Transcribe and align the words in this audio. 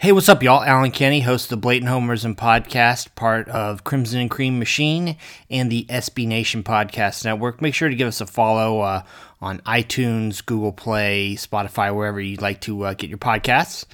Hey, 0.00 0.12
what's 0.12 0.30
up, 0.30 0.42
y'all? 0.42 0.64
Alan 0.64 0.92
Kenny, 0.92 1.20
host 1.20 1.44
of 1.44 1.50
the 1.50 1.56
Blatant 1.58 1.90
Homerism 1.90 2.34
podcast, 2.34 3.14
part 3.16 3.50
of 3.50 3.84
Crimson 3.84 4.20
and 4.20 4.30
Cream 4.30 4.58
Machine 4.58 5.18
and 5.50 5.70
the 5.70 5.84
SB 5.90 6.26
Nation 6.26 6.62
Podcast 6.62 7.22
Network. 7.26 7.60
Make 7.60 7.74
sure 7.74 7.90
to 7.90 7.94
give 7.94 8.08
us 8.08 8.22
a 8.22 8.26
follow 8.26 8.80
uh, 8.80 9.02
on 9.42 9.58
iTunes, 9.66 10.42
Google 10.46 10.72
Play, 10.72 11.34
Spotify, 11.34 11.94
wherever 11.94 12.18
you'd 12.18 12.40
like 12.40 12.62
to 12.62 12.84
uh, 12.84 12.94
get 12.94 13.10
your 13.10 13.18
podcasts. 13.18 13.84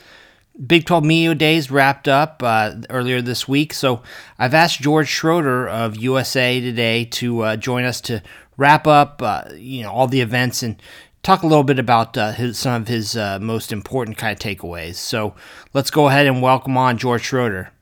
Big 0.65 0.87
12 0.87 1.03
Media 1.05 1.35
Days 1.35 1.73
wrapped 1.73 2.07
up 2.07 2.41
uh, 2.41 2.77
earlier 2.89 3.21
this 3.21 3.49
week, 3.49 3.75
so 3.75 4.05
I've 4.39 4.55
asked 4.55 4.81
George 4.81 5.09
Schroeder 5.09 5.69
of 5.69 5.97
USA 5.97 6.61
Today 6.61 7.07
to 7.07 7.41
uh, 7.41 7.57
join 7.57 7.83
us 7.83 8.01
to 8.03 8.23
wrap 8.57 8.87
up, 8.87 9.21
uh, 9.23 9.43
you 9.57 9.83
know, 9.83 9.91
all 9.91 10.07
the 10.07 10.21
events 10.21 10.63
and 10.63 10.81
talk 11.27 11.43
a 11.43 11.47
little 11.47 11.65
bit 11.65 11.81
about 11.81 12.17
uh, 12.17 12.31
his, 12.31 12.57
some 12.57 12.83
of 12.83 12.89
his 12.89 13.17
uh, 13.17 13.41
most 13.41 13.73
important 13.73 14.17
kind 14.17 14.33
of 14.33 14.39
takeaways. 14.39 14.95
So 14.95 15.35
let's 15.73 15.91
go 15.91 16.07
ahead 16.07 16.27
and 16.27 16.41
welcome 16.41 16.77
on 16.79 16.99
George 16.99 17.23
Schroeder. 17.23 17.73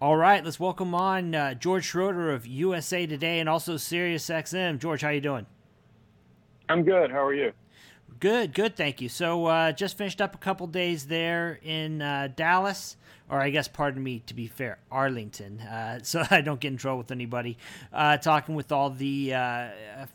All 0.00 0.16
right, 0.16 0.42
let's 0.42 0.58
welcome 0.58 0.94
on 0.94 1.34
uh, 1.34 1.52
George 1.52 1.84
Schroeder 1.84 2.30
of 2.30 2.46
USA 2.46 3.06
Today 3.06 3.38
and 3.38 3.50
also 3.50 3.74
SiriusXM. 3.74 4.78
George, 4.78 5.02
how 5.02 5.10
you 5.10 5.20
doing? 5.20 5.44
I'm 6.70 6.82
good. 6.84 7.10
How 7.10 7.22
are 7.22 7.34
you? 7.34 7.52
Good, 8.22 8.54
good, 8.54 8.76
thank 8.76 9.00
you. 9.00 9.08
So, 9.08 9.46
uh, 9.46 9.72
just 9.72 9.98
finished 9.98 10.20
up 10.20 10.36
a 10.36 10.38
couple 10.38 10.68
days 10.68 11.06
there 11.06 11.58
in 11.60 12.00
uh, 12.00 12.28
Dallas, 12.36 12.96
or 13.28 13.40
I 13.40 13.50
guess, 13.50 13.66
pardon 13.66 14.00
me, 14.00 14.22
to 14.26 14.34
be 14.34 14.46
fair, 14.46 14.78
Arlington, 14.92 15.58
uh, 15.58 15.98
so 16.04 16.22
I 16.30 16.40
don't 16.40 16.60
get 16.60 16.68
in 16.68 16.76
trouble 16.76 16.98
with 16.98 17.10
anybody. 17.10 17.58
Uh, 17.92 18.18
talking 18.18 18.54
with 18.54 18.70
all 18.70 18.90
the 18.90 19.34
uh, 19.34 19.70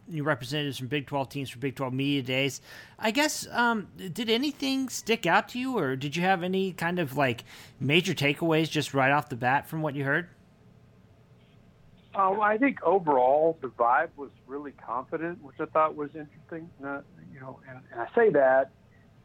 new 0.07 0.23
representatives 0.23 0.77
from 0.77 0.87
Big 0.87 1.05
12 1.05 1.27
teams 1.27 1.49
for 1.49 1.59
Big 1.59 1.75
12 1.75 1.93
Media 1.93 2.21
Days. 2.21 2.61
I 2.97 3.11
guess, 3.11 3.45
um, 3.51 3.89
did 3.97 4.29
anything 4.29 4.87
stick 4.87 5.25
out 5.25 5.49
to 5.49 5.59
you, 5.59 5.77
or 5.77 5.97
did 5.97 6.15
you 6.15 6.21
have 6.21 6.43
any 6.43 6.71
kind 6.71 6.99
of 6.99 7.17
like 7.17 7.43
major 7.77 8.13
takeaways 8.13 8.69
just 8.69 8.93
right 8.93 9.11
off 9.11 9.27
the 9.27 9.35
bat 9.35 9.67
from 9.67 9.81
what 9.81 9.95
you 9.95 10.05
heard? 10.05 10.29
Uh, 12.15 12.39
I 12.39 12.57
think 12.57 12.81
overall 12.83 13.57
the 13.61 13.67
vibe 13.67 14.11
was 14.15 14.31
really 14.47 14.71
confident, 14.71 15.43
which 15.43 15.57
I 15.59 15.65
thought 15.65 15.97
was 15.97 16.09
interesting. 16.15 16.69
Uh, 16.81 17.01
you 17.37 17.43
know, 17.43 17.59
and, 17.69 17.79
and, 17.91 18.01
I 18.01 18.07
say 18.15 18.31
that, 18.31 18.71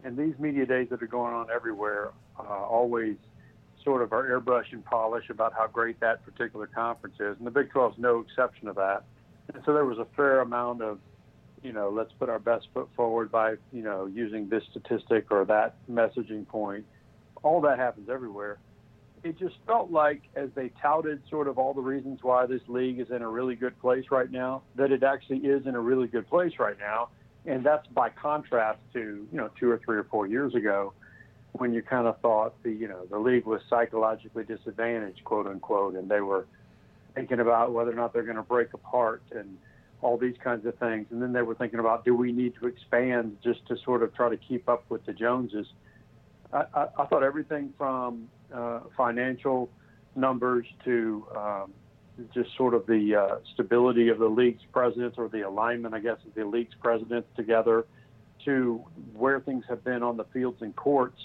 and 0.05 0.19
these 0.19 0.35
media 0.39 0.67
days 0.67 0.89
that 0.91 1.03
are 1.03 1.07
going 1.07 1.33
on 1.33 1.47
everywhere 1.51 2.11
uh, 2.39 2.43
always 2.43 3.17
sort 3.83 4.03
of 4.03 4.13
are 4.13 4.29
airbrush 4.29 4.71
and 4.73 4.85
polish 4.85 5.31
about 5.31 5.55
how 5.55 5.67
great 5.67 5.99
that 6.01 6.23
particular 6.23 6.67
conference 6.67 7.17
is, 7.21 7.39
and 7.39 7.47
the 7.47 7.51
Big 7.51 7.71
12 7.71 7.95
is 7.95 7.99
no 7.99 8.21
exception 8.21 8.67
to 8.67 8.75
that. 8.75 9.05
And 9.53 9.63
so 9.65 9.73
there 9.73 9.87
was 9.87 9.99
a 9.99 10.07
fair 10.15 10.41
amount 10.41 10.83
of, 10.83 10.99
you 11.63 11.73
know, 11.73 11.89
let's 11.89 12.13
put 12.19 12.29
our 12.29 12.39
best 12.39 12.69
foot 12.75 12.89
forward 12.95 13.33
by, 13.33 13.55
you 13.73 13.83
know, 13.83 14.05
using 14.05 14.49
this 14.49 14.63
statistic 14.71 15.31
or 15.31 15.47
that 15.47 15.77
messaging 15.91 16.47
point. 16.47 16.85
All 17.43 17.63
that 17.63 17.79
happens 17.79 18.11
everywhere 18.11 18.59
it 19.25 19.39
just 19.39 19.55
felt 19.67 19.91
like 19.91 20.23
as 20.35 20.49
they 20.55 20.71
touted 20.83 21.23
sort 21.31 21.47
of 21.47 21.59
all 21.59 21.75
the 21.75 21.81
reasons 21.81 22.19
why 22.23 22.45
this 22.47 22.63
league 22.67 22.99
is 22.99 23.09
in 23.11 23.23
a 23.23 23.29
really 23.29 23.55
good 23.55 23.79
place 23.81 24.07
right 24.11 24.31
now, 24.31 24.63
that 24.75 24.91
it 24.91 25.03
actually 25.03 25.39
is 25.39 25.65
in 25.67 25.75
a 25.75 25.81
really 25.81 26.09
good 26.09 26.29
place 26.29 26.55
right 26.59 26.79
now. 26.79 27.09
And 27.45 27.65
that's 27.65 27.87
by 27.89 28.11
contrast 28.11 28.79
to, 28.93 29.01
you 29.01 29.39
know, 29.39 29.51
two 29.59 29.71
or 29.71 29.81
three 29.85 29.97
or 29.97 30.05
four 30.05 30.27
years 30.27 30.55
ago 30.55 30.93
when 31.53 31.75
you 31.75 31.83
kind 31.83 32.07
of 32.07 32.19
thought 32.21 32.55
the, 32.63 32.71
you 32.71 32.89
know, 32.89 33.05
the 33.11 33.19
league 33.19 33.45
was 33.45 33.61
psychologically 33.69 34.45
disadvantaged, 34.45 35.23
quote 35.25 35.47
unquote, 35.47 35.95
and 35.95 36.11
they 36.11 36.21
were 36.21 36.47
thinking 37.15 37.41
about 37.41 37.73
whether 37.73 37.91
or 37.91 37.95
not 37.95 38.13
they're 38.13 38.23
going 38.23 38.37
to 38.37 38.43
break 38.43 38.73
apart 38.73 39.23
and 39.33 39.59
all 40.01 40.17
these 40.17 40.37
kinds 40.43 40.65
of 40.67 40.77
things. 40.79 41.07
And 41.11 41.21
then 41.21 41.33
they 41.33 41.43
were 41.43 41.55
thinking 41.55 41.79
about, 41.79 42.05
do 42.05 42.15
we 42.15 42.33
need 42.33 42.55
to 42.61 42.67
expand 42.67 43.37
just 43.43 43.67
to 43.69 43.77
sort 43.85 44.03
of 44.03 44.15
try 44.15 44.31
to 44.31 44.37
keep 44.37 44.69
up 44.69 44.85
with 44.89 45.05
the 45.05 45.13
Joneses? 45.13 45.67
I, 46.53 46.65
I, 46.75 46.87
I 46.99 47.07
thought 47.07 47.23
everything 47.23 47.73
from 47.77 48.29
uh, 48.53 48.81
financial 48.97 49.69
numbers 50.17 50.67
to 50.85 51.27
um, 51.37 51.73
just 52.35 52.55
sort 52.57 52.75
of 52.75 52.87
the 52.87 53.15
uh, 53.17 53.37
stability 53.55 54.09
of 54.09 54.19
the 54.19 54.29
league's 54.29 54.63
presidents 54.73 55.17
or 55.19 55.29
the 55.29 55.43
alignment, 55.43 55.95
I 55.95 56.01
guess, 56.01 56.19
of 56.27 56.35
the 56.35 56.45
league's 56.45 56.75
presidents 56.81 57.29
together 57.37 57.87
to 58.45 58.85
where 59.15 59.41
things 59.41 59.65
have 59.69 59.85
been 59.85 60.03
on 60.03 60.17
the 60.17 60.25
fields 60.25 60.63
and 60.63 60.75
courts 60.75 61.21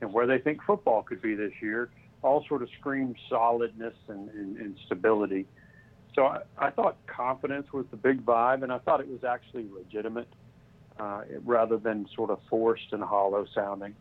and 0.00 0.12
where 0.12 0.26
they 0.26 0.38
think 0.38 0.62
football 0.66 1.02
could 1.02 1.22
be 1.22 1.34
this 1.34 1.52
year, 1.60 1.90
all 2.22 2.44
sort 2.48 2.62
of 2.62 2.68
scream 2.78 3.14
solidness 3.28 3.94
and, 4.08 4.28
and, 4.30 4.56
and 4.56 4.76
stability. 4.86 5.46
So 6.14 6.26
I, 6.26 6.42
I, 6.58 6.70
thought 6.70 6.96
confidence 7.06 7.72
was 7.72 7.86
the 7.90 7.96
big 7.96 8.24
vibe, 8.24 8.62
and 8.62 8.72
I 8.72 8.78
thought 8.78 9.00
it 9.00 9.08
was 9.08 9.24
actually 9.24 9.66
legitimate 9.72 10.28
uh, 10.98 11.22
rather 11.44 11.78
than 11.78 12.06
sort 12.14 12.30
of 12.30 12.40
forced 12.50 12.92
and 12.92 13.02
hollow 13.02 13.46
sounding. 13.54 13.94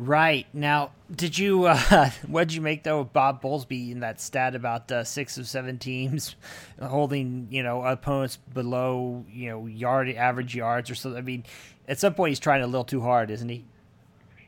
Right 0.00 0.46
now, 0.54 0.92
did 1.14 1.36
you 1.36 1.66
uh, 1.66 2.10
what 2.26 2.48
did 2.48 2.54
you 2.54 2.62
make 2.62 2.84
though 2.84 3.00
of 3.00 3.12
Bob 3.12 3.42
Bowlesby 3.42 3.90
in 3.92 4.00
that 4.00 4.18
stat 4.18 4.54
about 4.54 4.90
uh, 4.90 5.04
six 5.04 5.36
of 5.36 5.46
seven 5.46 5.76
teams 5.76 6.36
holding 6.82 7.48
you 7.50 7.62
know 7.62 7.84
opponents 7.84 8.38
below 8.54 9.26
you 9.30 9.50
know 9.50 9.66
yard 9.66 10.08
average 10.08 10.54
yards 10.54 10.88
or 10.88 10.94
something? 10.94 11.18
I 11.18 11.20
mean, 11.20 11.44
at 11.86 12.00
some 12.00 12.14
point 12.14 12.30
he's 12.30 12.40
trying 12.40 12.62
a 12.62 12.66
little 12.66 12.82
too 12.82 13.02
hard, 13.02 13.30
isn't 13.30 13.50
he? 13.50 13.66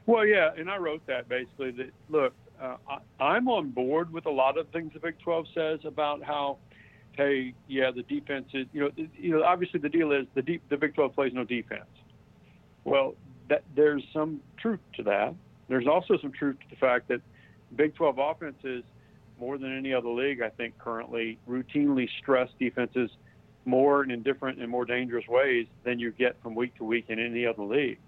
Well, 0.06 0.24
yeah, 0.24 0.52
and 0.56 0.70
I 0.70 0.78
wrote 0.78 1.06
that 1.06 1.28
basically 1.28 1.72
that 1.72 1.90
look, 2.08 2.32
uh, 2.58 2.76
I, 2.88 3.22
I'm 3.22 3.46
on 3.48 3.72
board 3.72 4.10
with 4.10 4.24
a 4.24 4.30
lot 4.30 4.56
of 4.56 4.68
things 4.68 4.94
the 4.94 5.00
Big 5.00 5.18
12 5.18 5.48
says 5.54 5.80
about 5.84 6.22
how, 6.22 6.56
hey, 7.12 7.52
yeah, 7.68 7.90
the 7.90 8.04
defense 8.04 8.48
is 8.54 8.68
you 8.72 8.80
know 8.80 8.90
you 9.18 9.32
know 9.32 9.42
obviously 9.42 9.80
the 9.80 9.90
deal 9.90 10.12
is 10.12 10.24
the 10.32 10.40
deep, 10.40 10.62
the 10.70 10.78
Big 10.78 10.94
12 10.94 11.14
plays 11.14 11.34
no 11.34 11.44
defense. 11.44 11.84
Well, 12.84 13.16
that 13.52 13.62
there's 13.76 14.02
some 14.14 14.40
truth 14.56 14.80
to 14.96 15.02
that. 15.02 15.34
There's 15.68 15.86
also 15.86 16.16
some 16.22 16.32
truth 16.32 16.56
to 16.60 16.70
the 16.70 16.76
fact 16.76 17.08
that 17.08 17.20
Big 17.76 17.94
12 17.94 18.18
offenses, 18.18 18.82
more 19.38 19.58
than 19.58 19.76
any 19.76 19.92
other 19.92 20.08
league, 20.08 20.40
I 20.40 20.48
think 20.48 20.78
currently 20.78 21.38
routinely 21.46 22.08
stress 22.18 22.48
defenses 22.58 23.10
more 23.66 24.02
and 24.02 24.10
in 24.10 24.22
different 24.22 24.58
and 24.58 24.70
more 24.70 24.86
dangerous 24.86 25.26
ways 25.28 25.66
than 25.84 25.98
you 25.98 26.12
get 26.12 26.36
from 26.42 26.54
week 26.54 26.74
to 26.76 26.84
week 26.84 27.06
in 27.08 27.18
any 27.18 27.44
other 27.44 27.62
league. 27.62 27.98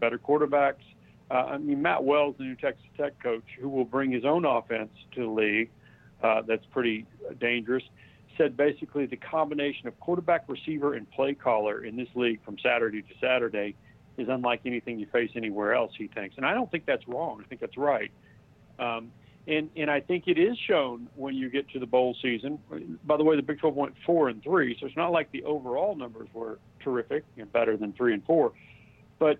Better 0.00 0.18
quarterbacks. 0.18 0.84
Uh, 1.30 1.34
I 1.34 1.58
mean, 1.58 1.80
Matt 1.80 2.04
Wells, 2.04 2.34
the 2.36 2.44
new 2.44 2.56
Texas 2.56 2.84
Tech 2.98 3.18
coach, 3.22 3.44
who 3.58 3.70
will 3.70 3.86
bring 3.86 4.10
his 4.10 4.26
own 4.26 4.44
offense 4.44 4.90
to 5.14 5.22
the 5.22 5.30
league, 5.30 5.70
uh, 6.22 6.42
that's 6.46 6.66
pretty 6.72 7.06
dangerous, 7.40 7.84
said 8.36 8.54
basically 8.54 9.06
the 9.06 9.16
combination 9.16 9.88
of 9.88 9.98
quarterback, 9.98 10.44
receiver, 10.46 10.92
and 10.92 11.10
play 11.10 11.32
caller 11.32 11.84
in 11.84 11.96
this 11.96 12.08
league 12.14 12.44
from 12.44 12.58
Saturday 12.62 13.00
to 13.00 13.14
Saturday– 13.18 13.74
is 14.16 14.28
unlike 14.28 14.60
anything 14.66 14.98
you 14.98 15.06
face 15.06 15.30
anywhere 15.34 15.74
else. 15.74 15.92
He 15.96 16.08
thinks, 16.08 16.36
and 16.36 16.44
I 16.44 16.54
don't 16.54 16.70
think 16.70 16.86
that's 16.86 17.06
wrong. 17.08 17.42
I 17.44 17.48
think 17.48 17.60
that's 17.60 17.76
right. 17.76 18.10
Um, 18.78 19.12
and 19.46 19.70
and 19.76 19.90
I 19.90 20.00
think 20.00 20.24
it 20.26 20.38
is 20.38 20.56
shown 20.68 21.08
when 21.16 21.34
you 21.34 21.48
get 21.50 21.68
to 21.70 21.78
the 21.78 21.86
bowl 21.86 22.16
season. 22.22 22.58
By 23.04 23.16
the 23.16 23.24
way, 23.24 23.36
the 23.36 23.42
Big 23.42 23.58
12 23.58 23.74
went 23.74 23.94
four 24.04 24.28
and 24.28 24.42
three, 24.42 24.76
so 24.78 24.86
it's 24.86 24.96
not 24.96 25.12
like 25.12 25.30
the 25.32 25.44
overall 25.44 25.94
numbers 25.94 26.28
were 26.32 26.58
terrific 26.82 27.24
and 27.36 27.50
better 27.52 27.76
than 27.76 27.92
three 27.92 28.14
and 28.14 28.24
four. 28.24 28.52
But 29.18 29.38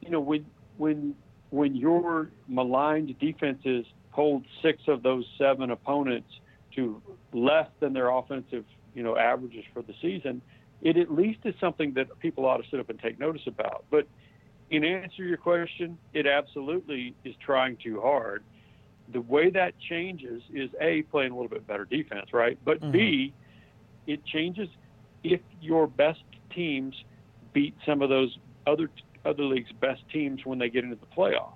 you 0.00 0.10
know 0.10 0.20
when 0.20 0.46
when 0.76 1.14
when 1.50 1.76
your 1.76 2.30
maligned 2.48 3.18
defenses 3.18 3.86
hold 4.10 4.44
six 4.62 4.82
of 4.88 5.02
those 5.02 5.24
seven 5.38 5.70
opponents 5.70 6.28
to 6.74 7.00
less 7.32 7.68
than 7.80 7.92
their 7.92 8.10
offensive 8.10 8.64
you 8.94 9.02
know 9.02 9.16
averages 9.16 9.64
for 9.72 9.82
the 9.82 9.94
season, 10.02 10.42
it 10.82 10.96
at 10.96 11.12
least 11.12 11.40
is 11.44 11.54
something 11.60 11.94
that 11.94 12.18
people 12.20 12.46
ought 12.46 12.62
to 12.62 12.70
sit 12.70 12.78
up 12.78 12.90
and 12.90 12.98
take 12.98 13.18
notice 13.18 13.46
about. 13.46 13.84
But 13.90 14.06
in 14.70 14.84
answer 14.84 15.16
to 15.16 15.24
your 15.24 15.36
question, 15.36 15.98
it 16.12 16.26
absolutely 16.26 17.14
is 17.24 17.34
trying 17.44 17.76
too 17.76 18.00
hard. 18.00 18.44
The 19.10 19.20
way 19.20 19.50
that 19.50 19.78
changes 19.78 20.42
is 20.52 20.70
A, 20.80 21.02
playing 21.02 21.32
a 21.32 21.34
little 21.34 21.48
bit 21.48 21.66
better 21.66 21.84
defense, 21.84 22.32
right? 22.32 22.58
But 22.64 22.80
mm-hmm. 22.80 22.90
B, 22.92 23.34
it 24.06 24.24
changes 24.24 24.68
if 25.24 25.40
your 25.60 25.86
best 25.86 26.22
teams 26.54 26.94
beat 27.52 27.74
some 27.84 28.02
of 28.02 28.08
those 28.08 28.36
other 28.66 28.90
other 29.24 29.42
leagues' 29.42 29.72
best 29.72 30.02
teams 30.12 30.44
when 30.44 30.58
they 30.58 30.68
get 30.68 30.84
into 30.84 30.96
the 30.96 31.06
playoff. 31.06 31.54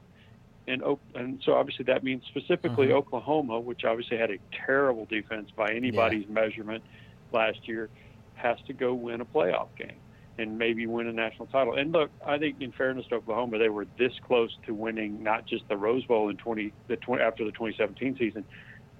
And, 0.67 0.83
and 1.15 1.41
so 1.45 1.55
obviously 1.55 1.85
that 1.87 2.05
means 2.05 2.23
specifically 2.29 2.89
mm-hmm. 2.89 2.97
Oklahoma, 2.97 3.59
which 3.61 3.85
obviously 3.85 4.17
had 4.17 4.31
a 4.31 4.39
terrible 4.67 5.07
defense 5.07 5.51
by 5.55 5.73
anybody's 5.73 6.25
yeah. 6.27 6.35
measurement 6.35 6.85
last 7.33 7.67
year 7.67 7.89
has 8.35 8.59
to 8.67 8.73
go 8.73 8.95
win 8.95 9.21
a 9.21 9.25
playoff 9.25 9.69
game 9.79 9.99
and 10.39 10.59
maybe 10.59 10.87
win 10.87 11.07
a 11.07 11.13
national 11.13 11.47
title. 11.47 11.75
And 11.75 11.93
look, 11.93 12.11
I 12.27 12.39
think 12.39 12.61
in 12.61 12.73
fairness 12.73 13.07
to 13.11 13.17
Oklahoma, 13.17 13.59
they 13.59 13.69
were 13.69 13.87
this 13.99 14.13
close 14.27 14.51
to 14.67 14.75
winning 14.75 15.23
not 15.23 15.47
just 15.47 15.69
the 15.69 15.77
Rose 15.77 16.05
Bowl 16.07 16.31
in 16.31 16.37
20 16.37 16.73
the 16.89 16.97
20 16.97 17.23
after 17.23 17.45
the 17.45 17.53
2017 17.53 18.17
season, 18.19 18.45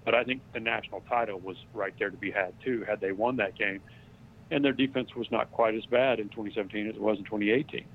but 0.05 0.15
I 0.15 0.25
think 0.25 0.43
the 0.53 0.61
national 0.61 1.01
title 1.09 1.41
was 1.41 1.57
right 1.73 1.95
there 1.99 2.11
to 2.11 2.17
be 2.17 2.31
had 2.31 2.53
too 2.65 2.85
had 2.87 3.01
they 3.01 3.13
won 3.13 3.37
that 3.37 3.57
game. 3.57 3.81
And 4.51 4.63
their 4.63 4.73
defense 4.73 5.15
was 5.17 5.31
not 5.31 5.51
quite 5.51 5.75
as 5.75 5.87
bad 5.87 6.21
in 6.21 6.29
2017 6.29 6.89
as 6.89 6.97
it 6.97 7.01
was 7.01 7.17
in 7.17 7.25
2018. 7.25 7.87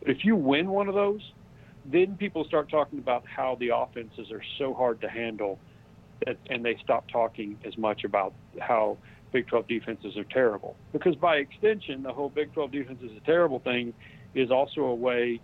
But 0.00 0.10
if 0.10 0.24
you 0.24 0.36
win 0.36 0.68
one 0.68 0.88
of 0.88 0.94
those, 0.94 1.22
then 1.86 2.16
people 2.16 2.44
start 2.44 2.70
talking 2.70 2.98
about 2.98 3.24
how 3.26 3.56
the 3.58 3.70
offenses 3.74 4.30
are 4.30 4.42
so 4.58 4.74
hard 4.74 5.00
to 5.00 5.08
handle 5.08 5.58
that, 6.26 6.36
and 6.50 6.64
they 6.64 6.76
stop 6.82 7.08
talking 7.10 7.58
as 7.64 7.78
much 7.78 8.04
about 8.04 8.34
how 8.60 8.98
Big 9.32 9.46
12 9.46 9.66
defenses 9.66 10.16
are 10.16 10.24
terrible. 10.24 10.76
Because 10.92 11.16
by 11.16 11.36
extension, 11.36 12.02
the 12.02 12.12
whole 12.12 12.28
Big 12.28 12.52
12 12.52 12.70
defense 12.70 13.02
is 13.02 13.10
a 13.16 13.26
terrible 13.26 13.58
thing 13.58 13.94
is 14.34 14.50
also 14.50 14.82
a 14.82 14.94
way 14.94 15.40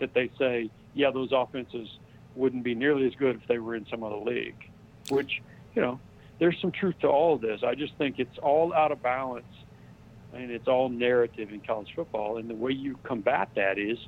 that 0.00 0.14
they 0.14 0.30
say, 0.38 0.70
yeah, 0.94 1.10
those 1.10 1.30
offenses 1.32 1.88
wouldn't 2.34 2.64
be 2.64 2.74
nearly 2.74 3.06
as 3.06 3.14
good 3.14 3.36
if 3.36 3.46
they 3.48 3.58
were 3.58 3.74
in 3.74 3.86
some 3.90 4.02
other 4.02 4.16
league. 4.16 4.70
Which, 5.10 5.42
you 5.74 5.82
know, 5.82 6.00
there's 6.38 6.56
some 6.60 6.72
truth 6.72 6.98
to 7.00 7.08
all 7.08 7.34
of 7.34 7.40
this. 7.40 7.60
I 7.64 7.74
just 7.74 7.94
think 7.98 8.18
it's 8.18 8.38
all 8.38 8.72
out 8.74 8.92
of 8.92 9.02
balance 9.02 9.44
and 10.32 10.50
it's 10.50 10.66
all 10.66 10.88
narrative 10.88 11.50
in 11.52 11.60
college 11.60 11.92
football. 11.94 12.38
And 12.38 12.48
the 12.48 12.54
way 12.54 12.72
you 12.72 12.98
combat 13.04 13.50
that 13.56 13.78
is 13.78 13.98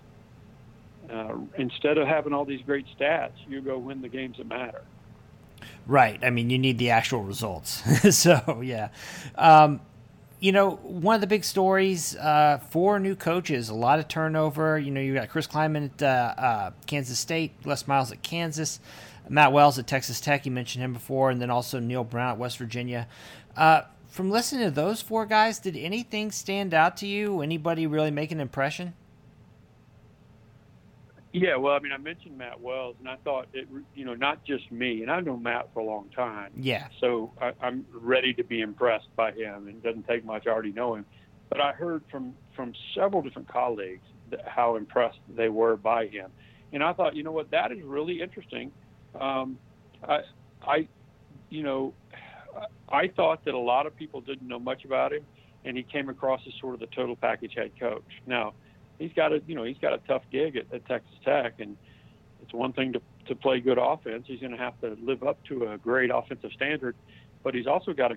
uh, 1.10 1.36
instead 1.58 1.98
of 1.98 2.08
having 2.08 2.32
all 2.32 2.44
these 2.44 2.62
great 2.62 2.86
stats, 2.98 3.32
you 3.46 3.60
go 3.60 3.78
win 3.78 4.00
the 4.00 4.08
games 4.08 4.38
that 4.38 4.48
matter. 4.48 4.82
Right. 5.86 6.22
I 6.22 6.30
mean, 6.30 6.50
you 6.50 6.58
need 6.58 6.78
the 6.78 6.90
actual 6.90 7.22
results. 7.22 7.82
so, 8.16 8.60
yeah. 8.62 8.88
Um, 9.36 9.80
you 10.40 10.52
know, 10.52 10.72
one 10.82 11.14
of 11.14 11.20
the 11.20 11.26
big 11.26 11.44
stories 11.44 12.16
uh, 12.16 12.60
for 12.70 12.98
new 12.98 13.16
coaches, 13.16 13.70
a 13.70 13.74
lot 13.74 13.98
of 13.98 14.08
turnover. 14.08 14.78
You 14.78 14.90
know, 14.90 15.00
you 15.00 15.14
got 15.14 15.28
Chris 15.30 15.46
Klieman 15.46 15.90
at 15.94 16.02
uh, 16.02 16.40
uh, 16.40 16.70
Kansas 16.86 17.18
State, 17.18 17.52
Les 17.64 17.86
Miles 17.86 18.12
at 18.12 18.22
Kansas, 18.22 18.78
Matt 19.28 19.52
Wells 19.52 19.78
at 19.78 19.86
Texas 19.86 20.20
Tech. 20.20 20.44
You 20.44 20.52
mentioned 20.52 20.84
him 20.84 20.92
before, 20.92 21.30
and 21.30 21.40
then 21.40 21.50
also 21.50 21.80
Neal 21.80 22.04
Brown 22.04 22.32
at 22.32 22.38
West 22.38 22.58
Virginia. 22.58 23.08
Uh, 23.56 23.82
from 24.08 24.30
listening 24.30 24.64
to 24.64 24.70
those 24.70 25.00
four 25.00 25.26
guys, 25.26 25.58
did 25.58 25.76
anything 25.76 26.30
stand 26.30 26.74
out 26.74 26.96
to 26.98 27.06
you? 27.06 27.40
Anybody 27.40 27.86
really 27.86 28.10
make 28.10 28.30
an 28.30 28.40
impression? 28.40 28.92
Yeah, 31.34 31.56
well, 31.56 31.74
I 31.74 31.80
mean, 31.80 31.90
I 31.90 31.96
mentioned 31.96 32.38
Matt 32.38 32.60
Wells, 32.60 32.94
and 33.00 33.08
I 33.08 33.16
thought 33.24 33.48
it, 33.52 33.66
you 33.96 34.04
know, 34.04 34.14
not 34.14 34.44
just 34.44 34.70
me, 34.70 35.02
and 35.02 35.10
I've 35.10 35.24
known 35.24 35.42
Matt 35.42 35.68
for 35.74 35.80
a 35.80 35.84
long 35.84 36.08
time. 36.14 36.52
Yeah. 36.56 36.86
So 37.00 37.32
I, 37.42 37.50
I'm 37.60 37.84
ready 37.92 38.32
to 38.34 38.44
be 38.44 38.60
impressed 38.60 39.08
by 39.16 39.32
him, 39.32 39.66
and 39.66 39.70
it 39.70 39.82
doesn't 39.82 40.06
take 40.06 40.24
much. 40.24 40.46
I 40.46 40.50
already 40.50 40.70
know 40.70 40.94
him, 40.94 41.04
but 41.50 41.60
I 41.60 41.72
heard 41.72 42.04
from 42.08 42.34
from 42.54 42.72
several 42.94 43.20
different 43.20 43.48
colleagues 43.48 44.06
how 44.46 44.76
impressed 44.76 45.18
they 45.28 45.48
were 45.48 45.76
by 45.76 46.06
him, 46.06 46.30
and 46.72 46.84
I 46.84 46.92
thought, 46.92 47.16
you 47.16 47.24
know 47.24 47.32
what, 47.32 47.50
that 47.50 47.72
is 47.72 47.82
really 47.82 48.22
interesting. 48.22 48.70
Um, 49.20 49.58
I, 50.08 50.20
I, 50.64 50.88
you 51.50 51.64
know, 51.64 51.94
I 52.88 53.08
thought 53.08 53.44
that 53.44 53.54
a 53.54 53.58
lot 53.58 53.86
of 53.86 53.96
people 53.96 54.20
didn't 54.20 54.46
know 54.46 54.60
much 54.60 54.84
about 54.84 55.12
him, 55.12 55.24
and 55.64 55.76
he 55.76 55.82
came 55.82 56.08
across 56.08 56.42
as 56.46 56.52
sort 56.60 56.74
of 56.74 56.80
the 56.80 56.94
total 56.94 57.16
package 57.16 57.54
head 57.56 57.72
coach. 57.80 58.04
Now 58.24 58.54
he's 58.98 59.12
got 59.12 59.32
a 59.32 59.42
you 59.46 59.54
know 59.54 59.64
he's 59.64 59.78
got 59.78 59.92
a 59.92 59.98
tough 60.06 60.22
gig 60.30 60.56
at, 60.56 60.72
at 60.72 60.86
Texas 60.86 61.14
Tech, 61.24 61.54
and 61.58 61.76
it's 62.42 62.52
one 62.52 62.72
thing 62.72 62.92
to 62.92 63.02
to 63.26 63.34
play 63.34 63.60
good 63.60 63.78
offense. 63.78 64.24
He's 64.26 64.40
going 64.40 64.52
to 64.52 64.58
have 64.58 64.78
to 64.80 64.96
live 65.02 65.22
up 65.22 65.42
to 65.44 65.72
a 65.72 65.78
great 65.78 66.10
offensive 66.12 66.50
standard, 66.54 66.94
but 67.42 67.54
he's 67.54 67.66
also 67.66 67.92
got 67.92 68.08
to 68.08 68.16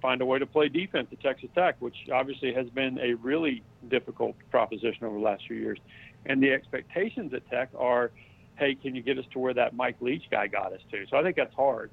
find 0.00 0.20
a 0.20 0.26
way 0.26 0.38
to 0.38 0.46
play 0.46 0.68
defense 0.68 1.08
at 1.10 1.20
Texas 1.20 1.48
Tech, 1.54 1.76
which 1.80 1.96
obviously 2.12 2.52
has 2.54 2.68
been 2.68 2.98
a 3.00 3.14
really 3.14 3.62
difficult 3.88 4.36
proposition 4.50 5.04
over 5.04 5.16
the 5.18 5.24
last 5.24 5.44
few 5.46 5.56
years. 5.56 5.78
And 6.26 6.42
the 6.42 6.52
expectations 6.52 7.32
at 7.34 7.48
Tech 7.50 7.70
are, 7.76 8.10
hey, 8.56 8.74
can 8.74 8.94
you 8.94 9.02
get 9.02 9.18
us 9.18 9.24
to 9.32 9.38
where 9.38 9.54
that 9.54 9.74
Mike 9.74 9.96
Leach 10.00 10.24
guy 10.30 10.46
got 10.46 10.72
us 10.72 10.80
to? 10.92 11.06
So 11.10 11.16
I 11.16 11.22
think 11.22 11.36
that's 11.36 11.54
hard. 11.54 11.90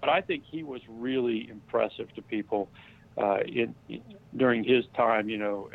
But 0.00 0.08
I 0.08 0.20
think 0.20 0.44
he 0.50 0.62
was 0.62 0.80
really 0.88 1.48
impressive 1.50 2.12
to 2.14 2.22
people 2.22 2.68
uh, 3.18 3.40
in, 3.46 3.74
in 3.88 4.02
during 4.36 4.64
his 4.64 4.84
time, 4.96 5.28
you 5.28 5.36
know, 5.36 5.70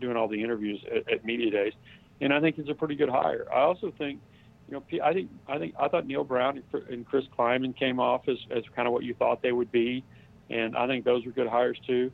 doing 0.00 0.16
all 0.16 0.28
the 0.28 0.42
interviews 0.42 0.82
at, 0.94 1.10
at 1.12 1.24
media 1.24 1.50
days, 1.50 1.72
and 2.20 2.32
I 2.32 2.40
think 2.40 2.58
it's 2.58 2.68
a 2.68 2.74
pretty 2.74 2.94
good 2.94 3.08
hire. 3.08 3.46
I 3.52 3.60
also 3.60 3.92
think, 3.96 4.20
you 4.68 4.74
know, 4.74 4.82
I 5.04 5.12
think 5.12 5.30
I 5.46 5.58
think 5.58 5.74
I 5.78 5.88
thought 5.88 6.06
Neal 6.06 6.24
Brown 6.24 6.62
and 6.90 7.06
Chris 7.06 7.24
Klieman 7.36 7.76
came 7.76 8.00
off 8.00 8.28
as 8.28 8.38
as 8.50 8.64
kind 8.74 8.86
of 8.86 8.94
what 8.94 9.04
you 9.04 9.14
thought 9.14 9.42
they 9.42 9.52
would 9.52 9.72
be, 9.72 10.04
and 10.50 10.76
I 10.76 10.86
think 10.86 11.04
those 11.04 11.24
were 11.24 11.32
good 11.32 11.48
hires 11.48 11.78
too. 11.86 12.10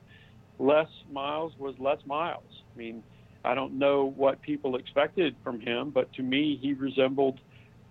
Les 0.59 0.87
Miles 1.11 1.53
was 1.59 1.75
Les 1.79 1.99
Miles. 2.07 2.63
I 2.75 2.79
mean, 2.79 3.03
I 3.45 3.55
don't 3.55 3.79
know 3.79 4.13
what 4.17 4.41
people 4.41 4.77
expected 4.77 5.37
from 5.43 5.61
him, 5.61 5.91
but 5.91 6.13
to 6.15 6.23
me, 6.23 6.59
he 6.61 6.73
resembled 6.73 7.41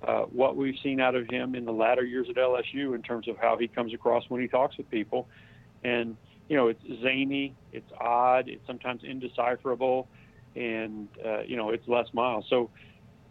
uh, 0.05 0.23
what 0.23 0.55
we've 0.55 0.77
seen 0.83 0.99
out 0.99 1.15
of 1.15 1.29
him 1.29 1.55
in 1.55 1.65
the 1.65 1.71
latter 1.71 2.03
years 2.03 2.27
at 2.29 2.35
LSU 2.35 2.95
in 2.95 3.01
terms 3.01 3.27
of 3.27 3.37
how 3.37 3.57
he 3.57 3.67
comes 3.67 3.93
across 3.93 4.23
when 4.29 4.41
he 4.41 4.47
talks 4.47 4.77
with 4.77 4.89
people, 4.89 5.27
and 5.83 6.17
you 6.49 6.57
know, 6.57 6.67
it's 6.67 6.81
zany, 7.01 7.55
it's 7.71 7.91
odd, 7.99 8.47
it's 8.47 8.65
sometimes 8.67 9.03
indecipherable, 9.03 10.07
and 10.55 11.07
uh, 11.25 11.41
you 11.41 11.55
know, 11.55 11.69
it's 11.69 11.87
Les 11.87 12.05
Miles. 12.13 12.45
So, 12.49 12.69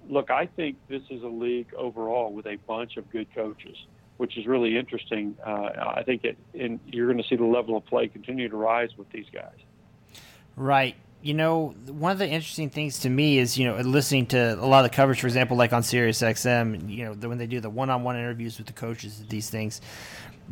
look, 0.09 0.31
I 0.31 0.47
think 0.47 0.77
this 0.89 1.03
is 1.11 1.23
a 1.23 1.29
league 1.29 1.73
overall 1.77 2.33
with 2.33 2.47
a 2.47 2.57
bunch 2.67 2.97
of 2.97 3.11
good 3.11 3.29
coaches, 3.35 3.77
which 4.17 4.37
is 4.37 4.47
really 4.47 4.77
interesting. 4.77 5.37
Uh, 5.45 5.71
I 5.97 6.03
think 6.05 6.25
it, 6.25 6.37
and 6.59 6.81
you're 6.87 7.07
going 7.07 7.23
to 7.23 7.29
see 7.29 7.37
the 7.37 7.45
level 7.45 7.77
of 7.77 7.85
play 7.87 8.09
continue 8.09 8.49
to 8.49 8.57
rise 8.57 8.91
with 8.97 9.11
these 9.11 9.27
guys. 9.33 9.59
Right. 10.57 10.97
You 11.23 11.35
know, 11.35 11.75
one 11.87 12.11
of 12.11 12.19
the 12.19 12.29
interesting 12.29 12.69
things 12.69 12.99
to 13.01 13.11
me 13.11 13.39
is, 13.39 13.57
you 13.57 13.65
know, 13.65 13.77
listening 13.77 14.27
to 14.27 14.55
a 14.55 14.67
lot 14.67 14.85
of 14.85 14.91
the 14.91 14.95
coverage, 14.95 15.21
for 15.21 15.29
example, 15.29 15.57
like 15.57 15.73
on 15.73 15.85
Sirius 15.85 16.21
XM, 16.21 16.91
you 16.91 17.05
know, 17.05 17.13
when 17.29 17.39
they 17.39 17.47
do 17.47 17.61
the 17.61 17.71
one-on-one 17.71 18.17
interviews 18.17 18.59
with 18.59 18.67
the 18.67 18.73
coaches, 18.73 19.23
these 19.29 19.49
things, 19.49 19.81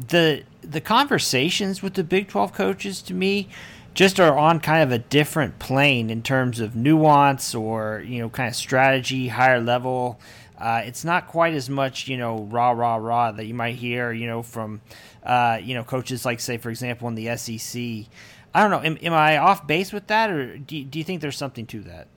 the 0.08 0.44
the 0.62 0.80
conversations 0.80 1.82
with 1.82 1.94
the 1.94 2.04
Big 2.04 2.28
12 2.28 2.52
coaches 2.52 3.02
to 3.02 3.14
me 3.14 3.48
just 3.94 4.20
are 4.20 4.38
on 4.38 4.60
kind 4.60 4.82
of 4.82 4.92
a 4.92 4.98
different 4.98 5.58
plane 5.58 6.10
in 6.10 6.22
terms 6.22 6.60
of 6.60 6.76
nuance 6.76 7.54
or 7.54 8.02
you 8.06 8.20
know 8.20 8.28
kind 8.28 8.48
of 8.48 8.54
strategy, 8.56 9.28
higher 9.28 9.60
level. 9.60 10.20
Uh, 10.58 10.82
it's 10.84 11.04
not 11.04 11.26
quite 11.26 11.54
as 11.54 11.68
much 11.68 12.06
you 12.06 12.16
know 12.16 12.44
rah 12.50 12.70
rah 12.70 12.96
rah 12.96 13.32
that 13.32 13.46
you 13.46 13.54
might 13.54 13.74
hear 13.74 14.12
you 14.12 14.26
know 14.26 14.42
from 14.42 14.80
uh, 15.24 15.58
you 15.62 15.74
know 15.74 15.82
coaches 15.82 16.24
like 16.24 16.40
say 16.40 16.56
for 16.56 16.70
example 16.70 17.08
in 17.08 17.14
the 17.14 17.36
SEC. 17.36 18.06
I 18.54 18.62
don't 18.62 18.70
know. 18.70 18.82
Am, 18.82 18.98
am 19.02 19.12
I 19.12 19.38
off 19.38 19.66
base 19.66 19.92
with 19.92 20.06
that, 20.08 20.30
or 20.30 20.58
do, 20.58 20.84
do 20.84 20.98
you 20.98 21.04
think 21.04 21.20
there's 21.20 21.36
something 21.36 21.66
to 21.66 21.80
that? 21.82 22.08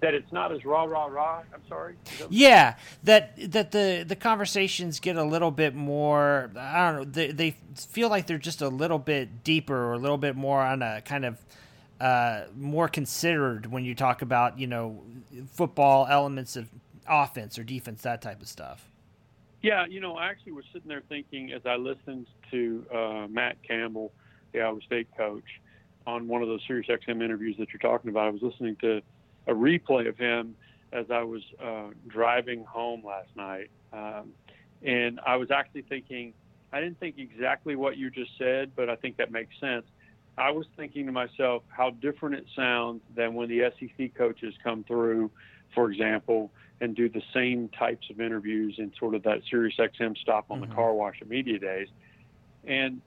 that 0.00 0.14
it's 0.14 0.32
not 0.32 0.52
as 0.52 0.64
rah 0.64 0.84
rah 0.84 1.06
rah. 1.06 1.42
I'm 1.52 1.62
sorry. 1.68 1.96
Yeah, 2.30 2.76
that 3.02 3.52
that 3.52 3.72
the 3.72 4.04
the 4.06 4.16
conversations 4.16 5.00
get 5.00 5.16
a 5.16 5.24
little 5.24 5.50
bit 5.50 5.74
more. 5.74 6.50
I 6.56 6.86
don't 6.86 6.96
know. 6.96 7.04
They 7.04 7.32
they 7.32 7.56
feel 7.74 8.08
like 8.08 8.26
they're 8.26 8.38
just 8.38 8.62
a 8.62 8.68
little 8.68 8.98
bit 8.98 9.42
deeper 9.42 9.76
or 9.76 9.94
a 9.94 9.98
little 9.98 10.18
bit 10.18 10.36
more 10.36 10.62
on 10.62 10.82
a 10.82 11.02
kind 11.02 11.24
of 11.24 11.38
uh, 12.00 12.44
more 12.56 12.88
considered 12.88 13.66
when 13.66 13.84
you 13.84 13.94
talk 13.94 14.22
about 14.22 14.58
you 14.58 14.66
know 14.66 15.02
football 15.50 16.06
elements 16.08 16.56
of 16.56 16.68
offense 17.08 17.58
or 17.58 17.64
defense, 17.64 18.02
that 18.02 18.22
type 18.22 18.40
of 18.40 18.48
stuff. 18.48 18.88
Yeah, 19.62 19.86
you 19.86 20.00
know, 20.00 20.14
I 20.14 20.28
actually 20.28 20.52
was 20.52 20.64
sitting 20.72 20.88
there 20.88 21.02
thinking 21.08 21.50
as 21.52 21.62
I 21.66 21.74
listened 21.74 22.26
to 22.52 22.86
uh, 22.94 23.26
Matt 23.28 23.56
Campbell, 23.66 24.12
the 24.52 24.60
Iowa 24.60 24.80
State 24.82 25.08
coach, 25.16 25.44
on 26.06 26.26
one 26.26 26.42
of 26.42 26.48
those 26.48 26.60
Sirius 26.66 26.88
XM 26.88 27.22
interviews 27.22 27.56
that 27.58 27.68
you're 27.72 27.80
talking 27.80 28.10
about. 28.10 28.28
I 28.28 28.30
was 28.30 28.42
listening 28.42 28.76
to 28.76 29.02
a 29.46 29.52
replay 29.52 30.08
of 30.08 30.16
him 30.16 30.56
as 30.92 31.06
I 31.10 31.22
was 31.22 31.42
uh, 31.62 31.88
driving 32.06 32.64
home 32.64 33.04
last 33.04 33.28
night, 33.36 33.70
um, 33.92 34.32
and 34.82 35.20
I 35.26 35.36
was 35.36 35.50
actually 35.50 35.82
thinking. 35.82 36.32
I 36.70 36.80
didn't 36.80 37.00
think 37.00 37.16
exactly 37.18 37.76
what 37.76 37.96
you 37.96 38.10
just 38.10 38.32
said, 38.36 38.72
but 38.76 38.90
I 38.90 38.96
think 38.96 39.16
that 39.16 39.32
makes 39.32 39.58
sense. 39.58 39.86
I 40.38 40.50
was 40.50 40.66
thinking 40.76 41.06
to 41.06 41.12
myself 41.12 41.62
how 41.68 41.90
different 41.90 42.36
it 42.36 42.46
sounds 42.54 43.00
than 43.16 43.34
when 43.34 43.48
the 43.48 43.72
SEC 43.78 44.14
coaches 44.14 44.54
come 44.62 44.84
through, 44.84 45.30
for 45.74 45.90
example, 45.90 46.50
and 46.80 46.94
do 46.94 47.08
the 47.08 47.22
same 47.34 47.68
types 47.70 48.08
of 48.10 48.20
interviews 48.20 48.76
in 48.78 48.92
sort 48.98 49.14
of 49.14 49.22
that 49.24 49.40
Sirius 49.50 49.76
XM 49.78 50.16
stop 50.16 50.46
on 50.50 50.60
mm-hmm. 50.60 50.70
the 50.70 50.74
car 50.74 50.94
wash 50.94 51.16
at 51.20 51.28
media 51.28 51.58
days. 51.58 51.88
And 52.64 53.00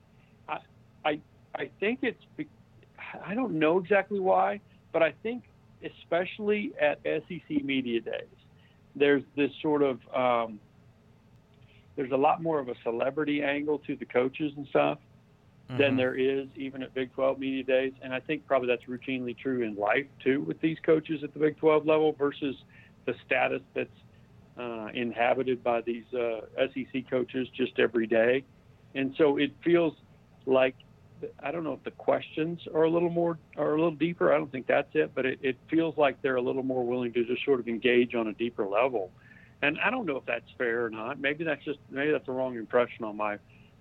I, 0.50 0.58
I, 1.06 1.20
I 1.56 1.70
think 1.80 2.00
it's, 2.02 2.24
I 3.26 3.34
don't 3.34 3.54
know 3.54 3.78
exactly 3.78 4.20
why, 4.20 4.62
but 4.92 5.04
I 5.04 5.14
think 5.24 5.44
especially 5.84 6.74
at 6.80 7.00
SEC 7.04 7.64
media 7.64 8.02
days, 8.02 8.28
there's 8.96 9.24
this 9.36 9.52
sort 9.62 9.82
of 9.84 10.00
um, 10.14 10.60
there's 11.96 12.12
a 12.12 12.18
lot 12.18 12.42
more 12.42 12.60
of 12.60 12.70
a 12.70 12.76
celebrity 12.84 13.44
angle 13.44 13.80
to 13.80 13.96
the 13.96 14.06
coaches 14.06 14.54
and 14.56 14.68
stuff 14.68 14.98
mm-hmm. 15.70 15.82
than 15.82 15.98
there 15.98 16.16
is 16.16 16.48
even 16.56 16.84
at 16.84 16.94
Big 16.94 17.14
12 17.14 17.40
media 17.40 17.64
days, 17.64 17.94
and 18.02 18.14
I 18.14 18.20
think 18.20 18.46
probably 18.48 18.68
that's 18.68 18.86
routinely 18.86 19.38
true 19.38 19.64
in 19.64 19.76
life 19.76 20.06
too 20.24 20.42
with 20.42 20.60
these 20.62 20.78
coaches 20.86 21.24
at 21.24 21.34
the 21.34 21.40
Big 21.40 21.58
12 21.58 21.86
level 21.86 22.14
versus 22.14 22.56
the 23.06 23.16
status 23.26 23.62
that's 23.74 23.90
uh, 24.60 24.88
inhabited 24.94 25.64
by 25.64 25.82
these 25.82 26.04
uh, 26.14 26.42
SEC 26.74 27.10
coaches 27.10 27.48
just 27.56 27.80
every 27.80 28.08
day, 28.08 28.44
and 28.96 29.14
so 29.18 29.38
it 29.38 29.52
feels 29.64 29.94
like 30.46 30.76
I 31.42 31.52
don't 31.52 31.64
know 31.64 31.74
if 31.74 31.84
the 31.84 31.92
questions 31.92 32.60
are 32.74 32.84
a 32.84 32.90
little 32.90 33.10
more 33.10 33.38
are 33.58 33.74
a 33.74 33.76
little 33.76 33.96
deeper. 33.96 34.34
I 34.34 34.38
don't 34.38 34.52
think 34.52 34.68
that's 34.68 34.90
it, 34.94 35.12
but 35.14 35.26
it, 35.26 35.40
it 35.42 35.58
feels 35.70 35.98
like 35.98 36.22
they're 36.22 36.36
a 36.36 36.42
little 36.42 36.64
more 36.64 36.86
willing 36.86 37.14
to 37.14 37.26
just 37.26 37.44
sort 37.46 37.60
of 37.60 37.68
engage 37.68 38.16
on 38.16 38.28
a 38.28 38.34
deeper 38.34 38.68
level. 38.68 39.12
And 39.62 39.78
I 39.80 39.90
don't 39.90 40.06
know 40.06 40.18
if 40.18 40.26
that's 40.26 40.50
fair 40.58 40.86
or 40.86 40.90
not. 40.90 41.20
Maybe 41.20 41.44
that's 41.44 41.64
just 41.64 41.80
maybe 41.90 42.12
that's 42.12 42.28
a 42.28 42.32
wrong 42.32 42.56
impression 42.56 43.06
on 43.06 43.18
my 43.18 43.38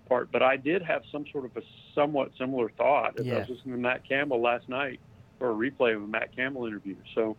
part. 0.07 0.31
But 0.31 0.43
I 0.43 0.57
did 0.57 0.81
have 0.81 1.03
some 1.11 1.25
sort 1.31 1.45
of 1.45 1.57
a 1.57 1.61
somewhat 1.95 2.31
similar 2.37 2.69
thought 2.77 3.19
as 3.19 3.25
yeah. 3.25 3.35
I 3.35 3.39
was 3.39 3.49
listening 3.49 3.75
to 3.75 3.81
Matt 3.81 4.07
Campbell 4.07 4.41
last 4.41 4.69
night 4.69 4.99
or 5.39 5.51
a 5.51 5.55
replay 5.55 5.95
of 5.95 6.03
a 6.03 6.07
Matt 6.07 6.35
Campbell 6.35 6.65
interview. 6.65 6.95
So 7.15 7.37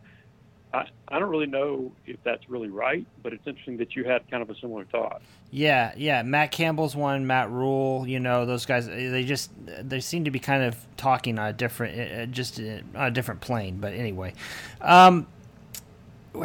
I, 0.72 0.86
I 1.08 1.18
don't 1.18 1.28
really 1.28 1.46
know 1.46 1.92
if 2.06 2.16
that's 2.24 2.48
really 2.48 2.70
right, 2.70 3.06
but 3.22 3.32
it's 3.32 3.46
interesting 3.46 3.76
that 3.78 3.94
you 3.94 4.04
had 4.04 4.28
kind 4.30 4.42
of 4.42 4.50
a 4.50 4.54
similar 4.58 4.84
thought. 4.86 5.22
Yeah, 5.50 5.92
yeah. 5.96 6.22
Matt 6.22 6.50
Campbell's 6.50 6.96
one, 6.96 7.26
Matt 7.26 7.50
Rhule, 7.50 8.06
you 8.06 8.20
know, 8.20 8.46
those 8.46 8.64
guys, 8.64 8.86
they 8.86 9.24
just, 9.24 9.50
they 9.66 10.00
seem 10.00 10.24
to 10.24 10.30
be 10.30 10.38
kind 10.38 10.62
of 10.62 10.76
talking 10.96 11.38
on 11.38 11.48
a 11.48 11.52
different, 11.52 11.98
uh, 11.98 12.22
uh, 12.22 12.26
just 12.26 12.58
on 12.58 12.82
a 12.94 13.10
different 13.10 13.42
plane. 13.42 13.78
But 13.78 13.92
anyway, 13.92 14.32
um, 14.80 15.26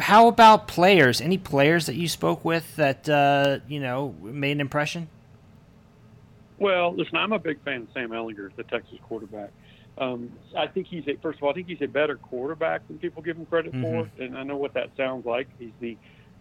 how 0.00 0.28
about 0.28 0.68
players? 0.68 1.20
Any 1.20 1.38
players 1.38 1.86
that 1.86 1.94
you 1.94 2.08
spoke 2.08 2.44
with 2.44 2.76
that 2.76 3.08
uh, 3.08 3.60
you 3.68 3.80
know 3.80 4.14
made 4.20 4.52
an 4.52 4.60
impression? 4.60 5.08
Well, 6.58 6.94
listen, 6.94 7.16
I'm 7.16 7.32
a 7.32 7.38
big 7.38 7.62
fan 7.64 7.82
of 7.82 7.88
Sam 7.94 8.10
Ehlinger, 8.10 8.50
the 8.56 8.64
Texas 8.64 8.98
quarterback. 9.04 9.50
Um, 9.98 10.32
I 10.56 10.66
think 10.66 10.86
he's 10.86 11.06
a, 11.08 11.16
first 11.16 11.38
of 11.38 11.44
all, 11.44 11.50
I 11.50 11.54
think 11.54 11.66
he's 11.66 11.82
a 11.82 11.88
better 11.88 12.16
quarterback 12.16 12.86
than 12.86 12.98
people 12.98 13.22
give 13.22 13.36
him 13.36 13.46
credit 13.46 13.72
mm-hmm. 13.72 13.82
for, 13.82 14.22
and 14.22 14.38
I 14.38 14.44
know 14.44 14.56
what 14.56 14.74
that 14.74 14.90
sounds 14.96 15.26
like. 15.26 15.48
He's 15.58 15.72
the 15.80 15.96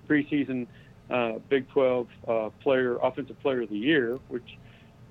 preseason 0.07 0.67
uh, 1.09 1.39
Big 1.49 1.67
12 1.69 2.07
uh, 2.27 2.49
player, 2.61 2.97
offensive 2.97 3.39
player 3.41 3.61
of 3.61 3.69
the 3.69 3.77
year, 3.77 4.19
which 4.27 4.57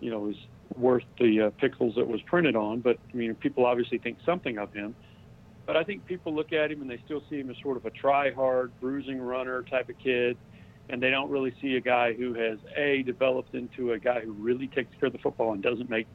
you 0.00 0.11
know 0.11 0.29
is 0.29 0.37
worth 0.76 1.05
the 1.19 1.43
uh, 1.43 1.50
pixels 1.62 1.95
that 1.97 2.07
was 2.07 2.21
printed 2.23 2.55
on. 2.57 2.81
But 2.81 2.99
I 3.12 3.17
mean, 3.17 3.35
people 3.35 3.67
obviously 3.67 3.99
think 3.99 4.19
something 4.25 4.59
of 4.59 4.73
him. 4.73 4.95
But 5.65 5.76
I 5.76 5.83
think 5.83 6.07
people 6.07 6.33
look 6.33 6.53
at 6.53 6.71
him 6.71 6.81
and 6.81 6.88
they 6.88 7.00
still 7.05 7.23
see 7.29 7.41
him 7.41 7.50
as 7.50 7.57
sort 7.61 7.76
of 7.76 7.85
a 7.87 7.91
try-hard, 7.91 8.71
bruising 8.81 9.21
runner 9.21 9.62
type 9.62 9.88
of 9.88 9.99
kid, 9.99 10.37
and 10.88 11.03
they 11.03 11.11
don't 11.11 11.29
really 11.29 11.53
see 11.61 11.75
a 11.75 11.81
guy 11.81 12.12
who 12.12 12.35
has 12.35 12.59
a 12.76 13.03
developed 13.03 13.55
into 13.55 13.93
a 13.93 13.99
guy 13.99 14.21
who 14.21 14.33
really 14.33 14.69
takes 14.69 14.95
care 15.00 15.09
of 15.09 15.12
the 15.12 15.19
football 15.19 15.55
and 15.55 15.62
doesn't 15.62 15.91
make 15.91 16.07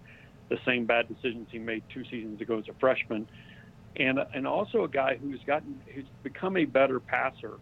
the 0.52 0.60
same 0.66 0.86
bad 0.86 1.08
decisions 1.08 1.48
he 1.50 1.58
made 1.58 1.82
two 1.94 2.04
seasons 2.12 2.42
ago 2.42 2.60
as 2.60 2.66
a 2.68 2.74
freshman, 2.78 3.26
and 3.96 4.20
and 4.34 4.46
also 4.46 4.84
a 4.84 4.88
guy 4.88 5.18
who's 5.20 5.40
gotten 5.48 5.82
who's 5.96 6.06
become 6.24 6.58
a 6.58 6.66
better 6.66 7.00
passer 7.00 7.54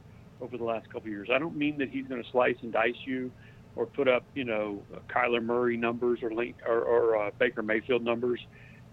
over 0.41 0.57
the 0.57 0.63
last 0.63 0.87
couple 0.87 1.01
of 1.01 1.07
years. 1.07 1.29
I 1.31 1.37
don't 1.37 1.55
mean 1.55 1.77
that 1.77 1.89
he's 1.89 2.07
going 2.07 2.21
to 2.21 2.29
slice 2.31 2.55
and 2.63 2.73
dice 2.73 2.95
you 3.05 3.31
or 3.75 3.85
put 3.85 4.07
up 4.07 4.23
you 4.33 4.43
know 4.43 4.81
Kyler 5.07 5.41
Murray 5.43 5.77
numbers 5.77 6.19
or 6.23 6.31
or, 6.67 6.81
or 6.81 7.27
uh, 7.27 7.31
Baker 7.37 7.61
Mayfield 7.61 8.03
numbers 8.03 8.39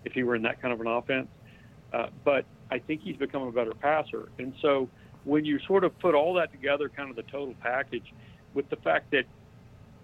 if 0.04 0.12
he 0.12 0.22
were 0.22 0.36
in 0.36 0.42
that 0.42 0.60
kind 0.60 0.74
of 0.74 0.80
an 0.80 0.86
offense, 0.86 1.28
uh, 1.92 2.08
but 2.22 2.44
I 2.70 2.78
think 2.78 3.00
he's 3.00 3.16
become 3.16 3.42
a 3.42 3.50
better 3.50 3.72
passer, 3.72 4.28
and 4.38 4.52
so 4.60 4.90
when 5.24 5.44
you 5.44 5.58
sort 5.66 5.84
of 5.84 5.98
put 5.98 6.14
all 6.14 6.34
that 6.34 6.52
together, 6.52 6.88
kind 6.88 7.10
of 7.10 7.16
the 7.16 7.22
total 7.22 7.54
package, 7.60 8.14
with 8.54 8.68
the 8.68 8.76
fact 8.76 9.10
that 9.12 9.24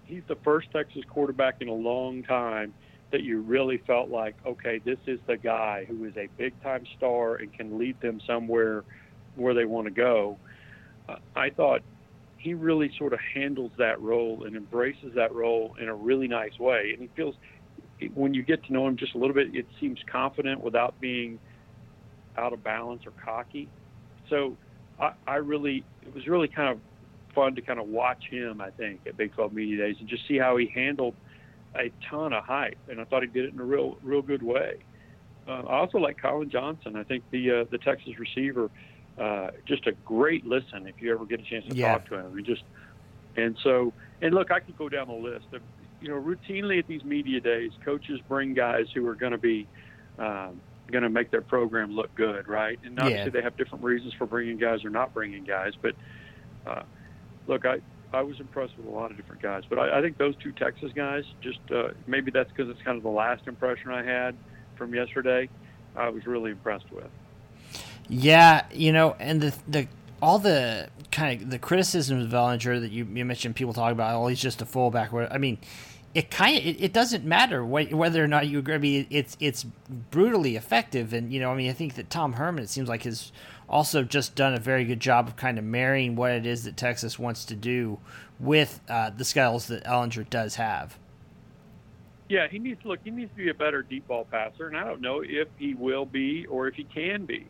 he's 0.03 0.23
the 0.27 0.35
first 0.43 0.69
Texas 0.71 1.03
quarterback 1.07 1.61
in 1.61 1.69
a 1.69 1.73
long 1.73 2.23
time 2.23 2.73
that 3.13 3.21
you 3.21 3.41
really 3.41 3.77
felt 3.85 4.09
like, 4.09 4.35
okay, 4.43 4.81
this 4.83 4.97
is 5.05 5.19
the 5.27 5.37
guy 5.37 5.85
who 5.87 6.03
is 6.03 6.17
a 6.17 6.27
big 6.35 6.51
time 6.63 6.83
star 6.97 7.35
and 7.35 7.53
can 7.53 7.77
lead 7.77 7.95
them 8.01 8.19
somewhere 8.25 8.83
where 9.35 9.53
they 9.53 9.65
want 9.65 9.85
to 9.85 9.93
go. 9.93 10.35
Uh, 11.07 11.17
I 11.35 11.51
thought 11.51 11.81
he 12.39 12.55
really 12.55 12.91
sort 12.97 13.13
of 13.13 13.19
handles 13.33 13.71
that 13.77 14.01
role 14.01 14.45
and 14.45 14.57
embraces 14.57 15.13
that 15.13 15.31
role 15.31 15.75
in 15.79 15.89
a 15.89 15.95
really 15.95 16.27
nice 16.27 16.57
way. 16.57 16.89
And 16.91 17.03
he 17.03 17.09
feels, 17.15 17.35
when 18.15 18.33
you 18.33 18.41
get 18.41 18.65
to 18.65 18.73
know 18.73 18.87
him 18.87 18.97
just 18.97 19.13
a 19.13 19.19
little 19.19 19.35
bit, 19.35 19.55
it 19.55 19.67
seems 19.79 19.99
confident 20.11 20.61
without 20.61 20.99
being 20.99 21.39
out 22.35 22.51
of 22.51 22.63
balance 22.63 23.03
or 23.05 23.13
cocky. 23.23 23.69
So 24.27 24.57
I, 24.99 25.13
I 25.27 25.35
really, 25.35 25.85
it 26.01 26.15
was 26.15 26.25
really 26.25 26.47
kind 26.47 26.69
of 26.69 26.79
fun 27.35 27.53
to 27.55 27.61
kind 27.61 27.79
of 27.79 27.87
watch 27.87 28.23
him, 28.31 28.59
I 28.59 28.71
think, 28.71 29.01
at 29.05 29.17
Big 29.17 29.35
12 29.35 29.53
Media 29.53 29.77
Days 29.77 29.97
and 29.99 30.09
just 30.09 30.27
see 30.27 30.39
how 30.39 30.57
he 30.57 30.65
handled– 30.73 31.13
a 31.75 31.91
ton 32.09 32.33
of 32.33 32.43
hype, 32.43 32.77
and 32.89 32.99
I 33.01 33.05
thought 33.05 33.23
he 33.23 33.29
did 33.29 33.45
it 33.45 33.53
in 33.53 33.59
a 33.59 33.63
real, 33.63 33.97
real 34.03 34.21
good 34.21 34.43
way. 34.43 34.77
Uh, 35.47 35.63
I 35.67 35.75
also 35.77 35.97
like 35.97 36.17
Collin 36.17 36.49
Johnson. 36.49 36.95
I 36.95 37.03
think 37.03 37.23
the 37.31 37.51
uh, 37.51 37.65
the 37.69 37.77
Texas 37.77 38.17
receiver, 38.17 38.69
uh, 39.19 39.51
just 39.65 39.87
a 39.87 39.91
great 40.05 40.45
listen 40.45 40.87
if 40.87 41.01
you 41.01 41.13
ever 41.13 41.25
get 41.25 41.39
a 41.39 41.43
chance 41.43 41.65
to 41.67 41.75
yeah. 41.75 41.93
talk 41.93 42.07
to 42.09 42.15
him. 42.19 42.37
He 42.37 42.43
just 42.43 42.63
and 43.35 43.57
so 43.63 43.93
and 44.21 44.33
look, 44.33 44.51
I 44.51 44.59
could 44.59 44.77
go 44.77 44.89
down 44.89 45.07
the 45.07 45.13
list. 45.13 45.45
Of, 45.51 45.61
you 46.01 46.09
know, 46.09 46.21
routinely 46.21 46.79
at 46.79 46.87
these 46.87 47.03
media 47.03 47.39
days, 47.39 47.71
coaches 47.83 48.19
bring 48.27 48.53
guys 48.53 48.85
who 48.93 49.07
are 49.07 49.15
going 49.15 49.31
to 49.31 49.37
be 49.37 49.67
um, 50.19 50.59
going 50.91 51.03
to 51.03 51.09
make 51.09 51.31
their 51.31 51.41
program 51.41 51.95
look 51.95 52.13
good, 52.15 52.47
right? 52.47 52.79
And 52.83 52.99
obviously 52.99 53.25
yeah. 53.25 53.29
they 53.29 53.41
have 53.41 53.57
different 53.57 53.83
reasons 53.83 54.13
for 54.13 54.25
bringing 54.25 54.57
guys 54.57 54.83
or 54.83 54.89
not 54.89 55.13
bringing 55.13 55.43
guys. 55.43 55.73
But 55.81 55.95
uh, 56.67 56.83
look, 57.47 57.65
I 57.65 57.79
I 58.13 58.21
was 58.21 58.39
impressed 58.39 58.77
with 58.77 58.85
a 58.85 58.89
lot 58.89 59.11
of 59.11 59.17
different 59.17 59.41
guys, 59.41 59.63
but 59.67 59.79
I, 59.79 59.99
I 59.99 60.01
think 60.01 60.17
those 60.17 60.35
two 60.37 60.51
Texas 60.51 60.91
guys, 60.93 61.23
just 61.41 61.59
uh, 61.71 61.89
maybe 62.07 62.31
that's 62.31 62.49
because 62.51 62.69
it's 62.69 62.81
kind 62.81 62.97
of 62.97 63.03
the 63.03 63.09
last 63.09 63.47
impression 63.47 63.91
I 63.91 64.03
had 64.03 64.35
from 64.75 64.93
yesterday. 64.93 65.49
I 65.95 66.09
was 66.09 66.25
really 66.25 66.51
impressed 66.51 66.91
with. 66.91 67.09
Yeah, 68.09 68.65
you 68.71 68.91
know, 68.91 69.15
and 69.19 69.41
the 69.41 69.55
the 69.67 69.87
all 70.21 70.39
the 70.39 70.89
kind 71.11 71.41
of 71.41 71.49
the 71.49 71.59
criticisms 71.59 72.25
of 72.25 72.31
Ehlinger 72.31 72.79
that 72.79 72.91
you, 72.91 73.05
you 73.13 73.25
mentioned, 73.25 73.55
people 73.55 73.73
talk 73.73 73.91
about, 73.91 74.15
oh, 74.15 74.27
he's 74.27 74.41
just 74.41 74.61
a 74.61 74.65
fullback. 74.65 75.11
I 75.13 75.37
mean, 75.37 75.57
it 76.13 76.29
kind 76.31 76.57
of 76.57 76.65
it, 76.65 76.81
it, 76.81 76.93
doesn't 76.93 77.25
matter 77.25 77.65
whether 77.65 78.23
or 78.23 78.27
not 78.27 78.47
you 78.47 78.59
agree. 78.59 78.75
I 78.75 78.77
mean, 78.77 79.07
it's 79.09 79.35
it's 79.39 79.65
brutally 80.11 80.55
effective, 80.55 81.13
and 81.13 81.33
you 81.33 81.39
know, 81.39 81.51
I 81.51 81.55
mean, 81.55 81.69
I 81.69 81.73
think 81.73 81.95
that 81.95 82.09
Tom 82.09 82.33
Herman, 82.33 82.63
it 82.63 82.69
seems 82.69 82.87
like 82.87 83.03
his 83.03 83.31
also 83.69 84.03
just 84.03 84.35
done 84.35 84.53
a 84.53 84.59
very 84.59 84.85
good 84.85 84.99
job 84.99 85.27
of 85.27 85.35
kind 85.35 85.57
of 85.57 85.63
marrying 85.63 86.15
what 86.15 86.31
it 86.31 86.45
is 86.45 86.63
that 86.63 86.77
Texas 86.77 87.17
wants 87.17 87.45
to 87.45 87.55
do 87.55 87.99
with 88.39 88.81
uh, 88.89 89.09
the 89.09 89.25
skills 89.25 89.67
that 89.67 89.83
Ehlinger 89.85 90.29
does 90.29 90.55
have. 90.55 90.97
Yeah, 92.29 92.47
he 92.47 92.57
needs 92.59 92.81
to 92.81 92.87
look. 92.87 92.99
He 93.03 93.11
needs 93.11 93.31
to 93.31 93.37
be 93.37 93.49
a 93.49 93.53
better 93.53 93.81
deep 93.81 94.07
ball 94.07 94.25
passer, 94.25 94.67
and 94.67 94.77
I 94.77 94.83
don't 94.83 95.01
know 95.01 95.21
if 95.23 95.47
he 95.57 95.73
will 95.73 96.05
be 96.05 96.45
or 96.47 96.67
if 96.67 96.75
he 96.75 96.83
can 96.83 97.25
be. 97.25 97.45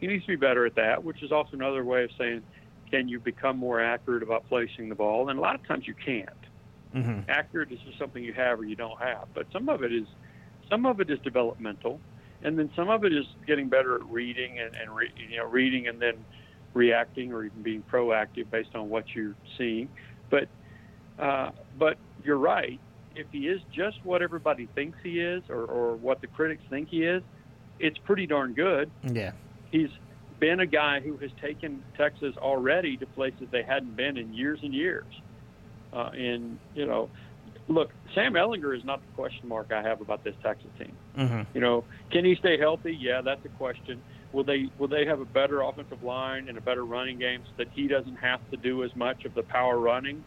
He 0.00 0.06
needs 0.06 0.24
to 0.24 0.28
be 0.32 0.36
better 0.36 0.66
at 0.66 0.74
that, 0.74 1.04
which 1.04 1.22
is 1.22 1.30
also 1.30 1.52
another 1.52 1.84
way 1.84 2.04
of 2.04 2.10
saying, 2.18 2.42
can 2.90 3.08
you 3.08 3.20
become 3.20 3.58
more 3.58 3.80
accurate 3.80 4.22
about 4.22 4.48
placing 4.48 4.88
the 4.88 4.94
ball? 4.94 5.28
And 5.28 5.38
a 5.38 5.42
lot 5.42 5.54
of 5.54 5.66
times 5.66 5.86
you 5.86 5.94
can't. 5.94 6.28
Mm-hmm. 6.94 7.28
Accurate 7.28 7.72
is 7.72 7.78
just 7.80 7.98
something 7.98 8.22
you 8.22 8.32
have 8.32 8.60
or 8.60 8.64
you 8.64 8.76
don't 8.76 9.00
have, 9.00 9.28
but 9.34 9.46
some 9.52 9.68
of 9.68 9.82
it 9.82 9.92
is, 9.92 10.06
some 10.70 10.86
of 10.86 11.00
it 11.00 11.10
is 11.10 11.18
developmental, 11.20 12.00
and 12.44 12.58
then 12.58 12.70
some 12.76 12.90
of 12.90 13.04
it 13.04 13.12
is 13.12 13.24
getting 13.46 13.68
better 13.68 13.96
at 13.96 14.04
reading 14.04 14.60
and, 14.60 14.76
and 14.76 14.94
re, 14.94 15.10
you 15.16 15.38
know 15.38 15.46
reading 15.46 15.88
and 15.88 16.00
then 16.00 16.14
reacting 16.74 17.32
or 17.32 17.44
even 17.44 17.62
being 17.62 17.82
proactive 17.90 18.50
based 18.50 18.74
on 18.74 18.88
what 18.88 19.04
you're 19.14 19.34
seeing. 19.58 19.88
But 20.30 20.48
uh, 21.18 21.50
but 21.78 21.96
you're 22.22 22.38
right. 22.38 22.78
If 23.16 23.26
he 23.32 23.48
is 23.48 23.60
just 23.74 23.96
what 24.04 24.22
everybody 24.22 24.68
thinks 24.74 24.98
he 25.02 25.20
is, 25.20 25.42
or, 25.48 25.64
or 25.64 25.96
what 25.96 26.20
the 26.20 26.26
critics 26.26 26.62
think 26.68 26.88
he 26.88 27.04
is, 27.04 27.22
it's 27.78 27.98
pretty 27.98 28.26
darn 28.26 28.52
good. 28.54 28.90
Yeah, 29.02 29.32
he's 29.70 29.90
been 30.40 30.60
a 30.60 30.66
guy 30.66 31.00
who 31.00 31.16
has 31.18 31.30
taken 31.40 31.82
Texas 31.96 32.34
already 32.36 32.96
to 32.96 33.06
places 33.06 33.48
they 33.50 33.62
hadn't 33.62 33.96
been 33.96 34.16
in 34.16 34.34
years 34.34 34.60
and 34.62 34.74
years. 34.74 35.06
Uh, 35.92 36.10
and 36.12 36.58
you 36.74 36.86
know, 36.86 37.08
look, 37.68 37.90
Sam 38.14 38.34
Ehlinger 38.34 38.76
is 38.76 38.84
not 38.84 39.00
the 39.00 39.12
question 39.14 39.48
mark 39.48 39.72
I 39.72 39.82
have 39.82 40.00
about 40.00 40.24
this 40.24 40.34
Texas 40.42 40.70
team. 40.78 40.92
Mm-hmm. 41.16 41.42
You 41.54 41.60
know, 41.60 41.84
can 42.10 42.24
he 42.24 42.34
stay 42.36 42.58
healthy? 42.58 42.96
Yeah, 42.98 43.20
that's 43.22 43.44
a 43.44 43.48
question. 43.50 44.02
Will 44.32 44.44
they 44.44 44.68
will 44.78 44.88
they 44.88 45.06
have 45.06 45.20
a 45.20 45.24
better 45.24 45.62
offensive 45.62 46.02
line 46.02 46.48
and 46.48 46.58
a 46.58 46.60
better 46.60 46.84
running 46.84 47.18
game 47.18 47.42
so 47.44 47.52
that 47.58 47.68
he 47.72 47.86
doesn't 47.86 48.16
have 48.16 48.40
to 48.50 48.56
do 48.56 48.84
as 48.84 48.94
much 48.96 49.24
of 49.24 49.34
the 49.34 49.42
power 49.42 49.78
running? 49.78 50.24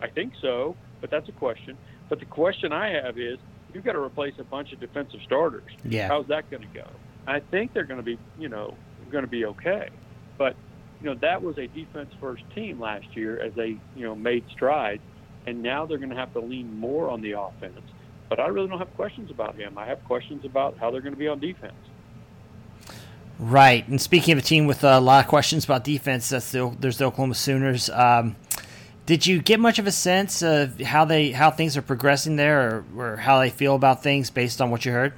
I 0.00 0.08
think 0.08 0.32
so, 0.40 0.76
but 1.00 1.10
that's 1.10 1.28
a 1.28 1.32
question. 1.32 1.76
But 2.08 2.20
the 2.20 2.26
question 2.26 2.72
I 2.72 2.88
have 2.88 3.18
is, 3.18 3.38
you've 3.72 3.84
got 3.84 3.92
to 3.92 4.00
replace 4.00 4.34
a 4.38 4.44
bunch 4.44 4.72
of 4.72 4.80
defensive 4.80 5.20
starters. 5.24 5.70
Yeah. 5.84 6.08
How's 6.08 6.26
that 6.28 6.50
going 6.50 6.62
to 6.62 6.74
go? 6.74 6.86
I 7.26 7.40
think 7.40 7.74
they're 7.74 7.84
going 7.84 8.00
to 8.00 8.04
be, 8.04 8.18
you 8.38 8.48
know, 8.48 8.74
going 9.10 9.24
to 9.24 9.30
be 9.30 9.44
okay. 9.44 9.90
But 10.38 10.56
you 11.00 11.06
know, 11.06 11.14
that 11.20 11.42
was 11.42 11.58
a 11.58 11.66
defense 11.66 12.10
first 12.20 12.42
team 12.54 12.80
last 12.80 13.14
year 13.14 13.40
as 13.40 13.54
they, 13.54 13.78
you 13.96 14.04
know, 14.04 14.14
made 14.14 14.44
strides 14.50 15.02
and 15.46 15.62
now 15.62 15.86
they're 15.86 15.98
going 15.98 16.10
to 16.10 16.16
have 16.16 16.32
to 16.34 16.40
lean 16.40 16.78
more 16.78 17.08
on 17.10 17.20
the 17.20 17.32
offense. 17.32 17.80
But 18.28 18.40
I 18.40 18.46
really 18.46 18.68
don't 18.68 18.78
have 18.78 18.94
questions 18.94 19.30
about 19.30 19.56
him. 19.56 19.76
I 19.76 19.86
have 19.86 20.04
questions 20.04 20.44
about 20.44 20.78
how 20.78 20.90
they're 20.90 21.00
going 21.00 21.14
to 21.14 21.18
be 21.18 21.28
on 21.28 21.40
defense. 21.40 21.74
Right. 23.38 23.86
And 23.88 24.00
speaking 24.00 24.32
of 24.32 24.38
a 24.38 24.42
team 24.42 24.66
with 24.66 24.84
a 24.84 25.00
lot 25.00 25.24
of 25.24 25.28
questions 25.28 25.64
about 25.64 25.82
defense, 25.82 26.28
that's 26.28 26.52
the, 26.52 26.74
there's 26.78 26.98
the 26.98 27.06
Oklahoma 27.06 27.34
Sooners. 27.34 27.88
Um, 27.90 28.36
did 29.06 29.26
you 29.26 29.40
get 29.40 29.58
much 29.58 29.78
of 29.78 29.86
a 29.86 29.92
sense 29.92 30.42
of 30.42 30.78
how 30.80 31.04
they 31.04 31.32
how 31.32 31.50
things 31.50 31.76
are 31.76 31.82
progressing 31.82 32.36
there, 32.36 32.84
or, 32.96 33.12
or 33.12 33.16
how 33.16 33.40
they 33.40 33.50
feel 33.50 33.74
about 33.74 34.04
things 34.04 34.30
based 34.30 34.60
on 34.60 34.70
what 34.70 34.84
you 34.84 34.92
heard? 34.92 35.14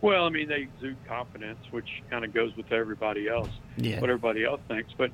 Well, 0.00 0.26
I 0.26 0.28
mean, 0.28 0.48
they 0.48 0.60
exude 0.60 0.96
confidence, 1.08 1.58
which 1.72 2.02
kind 2.08 2.24
of 2.24 2.32
goes 2.32 2.56
with 2.56 2.70
everybody 2.70 3.28
else, 3.28 3.50
yeah. 3.76 4.00
what 4.00 4.10
everybody 4.10 4.44
else 4.44 4.60
thinks. 4.68 4.92
But 4.96 5.10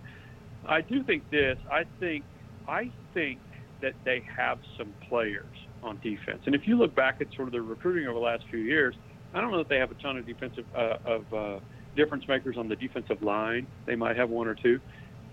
I 0.66 0.82
do 0.82 1.02
think 1.02 1.30
this. 1.30 1.58
I 1.70 1.84
think 2.00 2.24
I 2.68 2.90
think 3.14 3.38
that 3.82 3.94
they 4.04 4.22
have 4.36 4.58
some 4.78 4.92
players 5.08 5.46
on 5.82 5.98
defense. 6.02 6.42
And 6.46 6.54
if 6.54 6.66
you 6.66 6.76
look 6.76 6.94
back 6.94 7.20
at 7.20 7.28
sort 7.34 7.48
of 7.48 7.52
the 7.52 7.60
recruiting 7.60 8.06
over 8.06 8.18
the 8.18 8.24
last 8.24 8.44
few 8.50 8.58
years, 8.58 8.94
I 9.34 9.40
don't 9.40 9.50
know 9.50 9.58
that 9.58 9.68
they 9.68 9.78
have 9.78 9.90
a 9.90 9.94
ton 9.94 10.16
of 10.16 10.26
defensive 10.26 10.64
uh, 10.74 10.96
of 11.04 11.34
uh, 11.34 11.60
difference 11.94 12.26
makers 12.28 12.56
on 12.56 12.68
the 12.68 12.76
defensive 12.76 13.22
line. 13.22 13.66
They 13.84 13.96
might 13.96 14.16
have 14.16 14.30
one 14.30 14.48
or 14.48 14.54
two, 14.54 14.80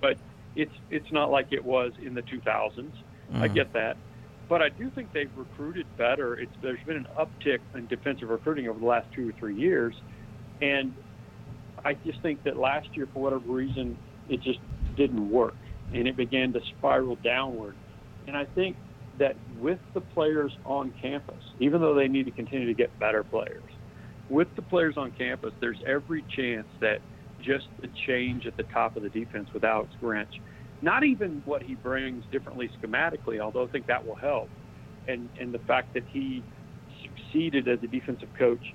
but 0.02 0.18
it's 0.56 0.74
it's 0.90 1.12
not 1.12 1.32
like 1.32 1.48
it 1.52 1.63
was 1.63 1.94
in 2.02 2.13
the 2.13 2.22
2000s. 2.22 2.44
Mm-hmm. 2.75 3.42
I 3.42 3.48
get 3.48 3.74
that, 3.74 3.98
but 4.50 4.62
I 4.62 4.70
do 4.70 4.90
think 4.90 5.13
they've 5.13 5.32
recruited 5.36 5.86
better. 5.98 6.36
It's 6.36 6.52
there's 6.62 6.84
been 6.86 6.98
an 6.98 7.08
uptick 7.18 7.60
in 7.75 7.88
defensive 7.88 8.30
recruiting 8.30 8.68
over 8.68 8.80
the 8.80 8.86
last 8.86 9.08
two 9.16 9.30
or 9.30 9.32
three 9.40 9.56
years, 9.56 9.96
and 10.62 10.94
I 11.86 11.94
just 11.94 12.22
think 12.22 12.44
that 12.44 12.58
last 12.58 12.90
year, 12.96 13.08
for 13.13 13.24
whatever 13.24 13.52
reason, 13.52 13.98
it 14.30 14.42
just 14.42 14.60
didn't 14.96 15.30
work 15.30 15.56
and 15.92 16.08
it 16.08 16.16
began 16.16 16.54
to 16.54 16.60
spiral 16.78 17.18
downward. 17.24 17.75
And 18.28 18.38
I 18.38 18.46
think 18.46 18.78
that 19.20 19.36
with 19.60 19.80
the 19.94 20.02
players 20.02 20.52
on 20.66 20.94
campus, 21.02 21.44
even 21.60 21.82
though 21.82 21.94
they 21.94 22.08
need 22.08 22.25
to 22.25 22.32
continue 22.32 22.68
to 22.68 22.74
get 22.74 22.98
better 23.00 23.24
players, 23.24 23.63
with 24.30 24.48
the 24.56 24.62
players 24.62 24.96
on 24.98 25.12
campus, 25.12 25.54
there's 25.60 25.78
every 25.86 26.24
chance 26.36 26.68
that 26.80 27.00
just 27.42 27.66
the 27.82 27.90
change 28.08 28.46
at 28.48 28.56
the 28.58 28.63
top 28.63 28.96
of 28.96 29.04
the 29.04 29.10
defense 29.10 29.50
with 29.54 29.63
Alex 29.63 29.92
Grinch. 30.02 30.40
Not 30.82 31.04
even 31.04 31.42
what 31.46 31.62
he 31.63 31.75
brings 31.75 32.24
differently 32.32 32.70
schematically, 32.82 33.40
although 33.40 33.63
I 33.63 33.68
think 33.68 33.88
that 33.88 34.06
will 34.06 34.16
help, 34.16 34.50
and 35.08 35.30
and 35.40 35.54
the 35.54 35.60
fact 35.60 35.94
that 35.94 36.04
he 36.12 36.44
succeeded 37.02 37.68
as 37.68 37.80
a 37.84 37.88
defensive 37.88 38.30
coach 38.38 38.74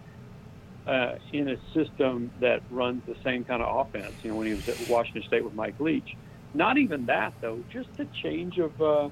uh, 0.86 1.16
in 1.32 1.48
a 1.48 1.56
system 1.74 2.30
that 2.40 2.60
runs 2.70 3.02
the 3.06 3.16
same 3.24 3.44
kind 3.44 3.62
of 3.62 3.86
offense. 3.86 4.14
You 4.22 4.30
know, 4.30 4.36
when 4.36 4.46
he 4.46 4.54
was 4.54 4.68
at 4.68 4.88
Washington 4.88 5.22
State 5.26 5.44
with 5.44 5.54
Mike 5.54 5.78
Leach. 5.80 6.16
Not 6.54 6.78
even 6.78 7.06
that 7.06 7.34
though, 7.40 7.62
just 7.70 7.88
the 7.96 8.08
change 8.22 8.58
of 8.58 8.80
uh, 8.80 9.08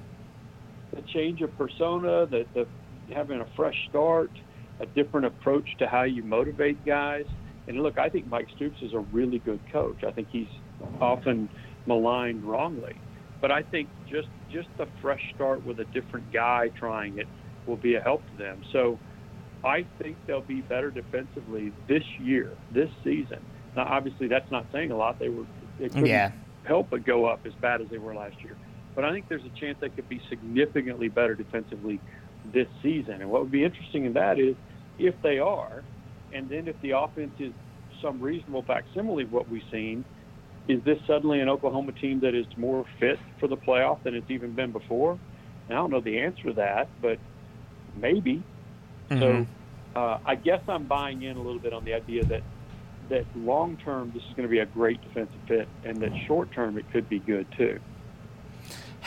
the 0.95 1.01
change 1.13 1.41
of 1.41 1.55
persona, 1.57 2.25
the, 2.25 2.45
the 2.53 2.67
having 3.13 3.41
a 3.41 3.47
fresh 3.55 3.75
start, 3.89 4.31
a 4.79 4.85
different 4.85 5.25
approach 5.25 5.67
to 5.79 5.87
how 5.87 6.03
you 6.03 6.23
motivate 6.23 6.85
guys. 6.85 7.25
And 7.67 7.81
look, 7.81 7.97
I 7.97 8.09
think 8.09 8.27
Mike 8.27 8.47
Stoops 8.55 8.77
is 8.81 8.93
a 8.93 8.99
really 8.99 9.39
good 9.39 9.61
coach. 9.71 10.03
I 10.07 10.11
think 10.11 10.29
he's 10.31 10.47
often 11.01 11.49
maligned 11.85 12.43
wrongly, 12.43 12.95
but 13.41 13.51
I 13.51 13.63
think 13.63 13.89
just 14.09 14.29
just 14.51 14.69
the 14.77 14.87
fresh 15.01 15.21
start 15.35 15.65
with 15.65 15.79
a 15.79 15.85
different 15.85 16.31
guy 16.31 16.69
trying 16.79 17.17
it 17.17 17.27
will 17.65 17.77
be 17.77 17.95
a 17.95 18.01
help 18.01 18.29
to 18.31 18.37
them. 18.37 18.61
So 18.71 18.97
I 19.63 19.85
think 20.01 20.17
they'll 20.25 20.41
be 20.41 20.61
better 20.61 20.91
defensively 20.91 21.73
this 21.87 22.03
year, 22.19 22.51
this 22.71 22.89
season. 23.03 23.39
Now, 23.75 23.85
obviously, 23.89 24.27
that's 24.27 24.49
not 24.49 24.65
saying 24.71 24.91
a 24.91 24.97
lot. 24.97 25.19
They 25.19 25.29
were 25.29 25.43
they 25.79 25.89
Yeah. 26.07 26.31
Help 26.67 26.89
but 26.89 27.03
go 27.03 27.25
up 27.25 27.41
as 27.45 27.53
bad 27.61 27.81
as 27.81 27.89
they 27.89 27.97
were 27.97 28.15
last 28.15 28.35
year. 28.43 28.57
But 28.95 29.05
I 29.05 29.11
think 29.11 29.27
there's 29.27 29.45
a 29.45 29.51
chance 29.59 29.77
they 29.79 29.89
could 29.89 30.09
be 30.09 30.21
significantly 30.29 31.07
better 31.07 31.35
defensively 31.35 32.01
this 32.43 32.67
season. 32.81 33.21
And 33.21 33.29
what 33.29 33.41
would 33.41 33.51
be 33.51 33.63
interesting 33.63 34.05
in 34.05 34.13
that 34.13 34.39
is 34.39 34.55
if 34.97 35.15
they 35.21 35.39
are, 35.39 35.85
and 36.31 36.49
then 36.49 36.67
if 36.67 36.79
the 36.81 36.91
offense 36.97 37.33
is 37.39 37.53
some 38.01 38.19
reasonable 38.19 38.63
facsimile 38.63 39.23
of 39.23 39.31
what 39.31 39.47
we've 39.47 39.61
seen, 39.71 40.05
is 40.67 40.83
this 40.83 40.97
suddenly 41.07 41.39
an 41.39 41.49
Oklahoma 41.49 41.93
team 41.93 42.19
that 42.21 42.35
is 42.35 42.45
more 42.57 42.85
fit 42.99 43.19
for 43.39 43.47
the 43.47 43.57
playoff 43.57 44.03
than 44.03 44.15
it's 44.15 44.29
even 44.29 44.53
been 44.53 44.71
before? 44.71 45.19
And 45.67 45.77
I 45.77 45.81
don't 45.81 45.91
know 45.91 46.01
the 46.01 46.19
answer 46.19 46.49
to 46.49 46.53
that, 46.53 46.91
but 46.99 47.19
maybe. 47.95 48.43
Mhm. 49.11 49.47
So 49.95 49.99
uh, 49.99 50.17
I 50.25 50.35
guess 50.35 50.61
I'm 50.67 50.85
buying 50.85 51.21
in 51.23 51.37
a 51.37 51.41
little 51.41 51.59
bit 51.59 51.73
on 51.73 51.83
the 51.85 51.93
idea 51.93 52.25
that 52.25 52.43
that 53.09 53.25
long 53.35 53.77
term 53.77 54.11
this 54.13 54.23
is 54.23 54.29
going 54.29 54.47
to 54.47 54.51
be 54.51 54.59
a 54.59 54.65
great 54.65 55.01
defensive 55.01 55.39
fit, 55.47 55.67
and 55.83 55.97
that 55.97 56.11
short 56.25 56.51
term 56.51 56.77
it 56.77 56.89
could 56.91 57.07
be 57.09 57.19
good 57.19 57.47
too. 57.57 57.79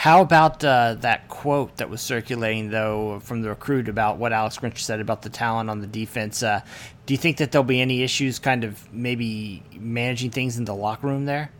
How 0.01 0.23
about 0.23 0.65
uh, 0.65 0.95
that 1.01 1.29
quote 1.29 1.77
that 1.77 1.91
was 1.91 2.01
circulating, 2.01 2.71
though, 2.71 3.21
from 3.21 3.43
the 3.43 3.51
recruit 3.51 3.87
about 3.87 4.17
what 4.17 4.33
Alex 4.33 4.57
Grinch 4.57 4.79
said 4.79 4.99
about 4.99 5.21
the 5.23 5.29
talent 5.29 5.69
on 5.69 5.81
the 5.81 5.87
defense? 5.87 6.43
Uh, 6.43 6.63
do 7.05 7.13
you 7.13 7.19
think 7.19 7.37
that 7.37 7.53
there'll 7.53 7.65
be 7.65 7.83
any 7.83 8.03
issues, 8.03 8.39
kind 8.39 8.65
of 8.65 8.91
maybe 8.95 9.63
managing 9.79 10.31
things 10.31 10.57
in 10.57 10.65
the 10.65 10.75
locker 10.75 11.07
room 11.07 11.27
there? 11.27 11.51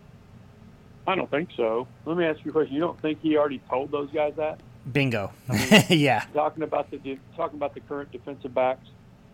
I 1.05 1.13
don't 1.13 1.29
think 1.29 1.49
so. 1.55 1.87
Let 2.05 2.17
me 2.17 2.25
ask 2.25 2.43
you 2.43 2.49
a 2.49 2.53
question. 2.53 2.73
You 2.73 2.81
don't 2.81 2.99
think 2.99 3.21
he 3.21 3.37
already 3.37 3.61
told 3.69 3.91
those 3.91 4.09
guys 4.11 4.33
that? 4.37 4.59
Bingo. 4.91 5.31
I 5.47 5.85
yeah. 5.89 6.25
Talking 6.33 6.63
about 6.63 6.89
the 6.89 7.19
talking 7.35 7.57
about 7.57 7.73
the 7.75 7.81
current 7.81 8.11
defensive 8.11 8.53
backs, 8.55 8.87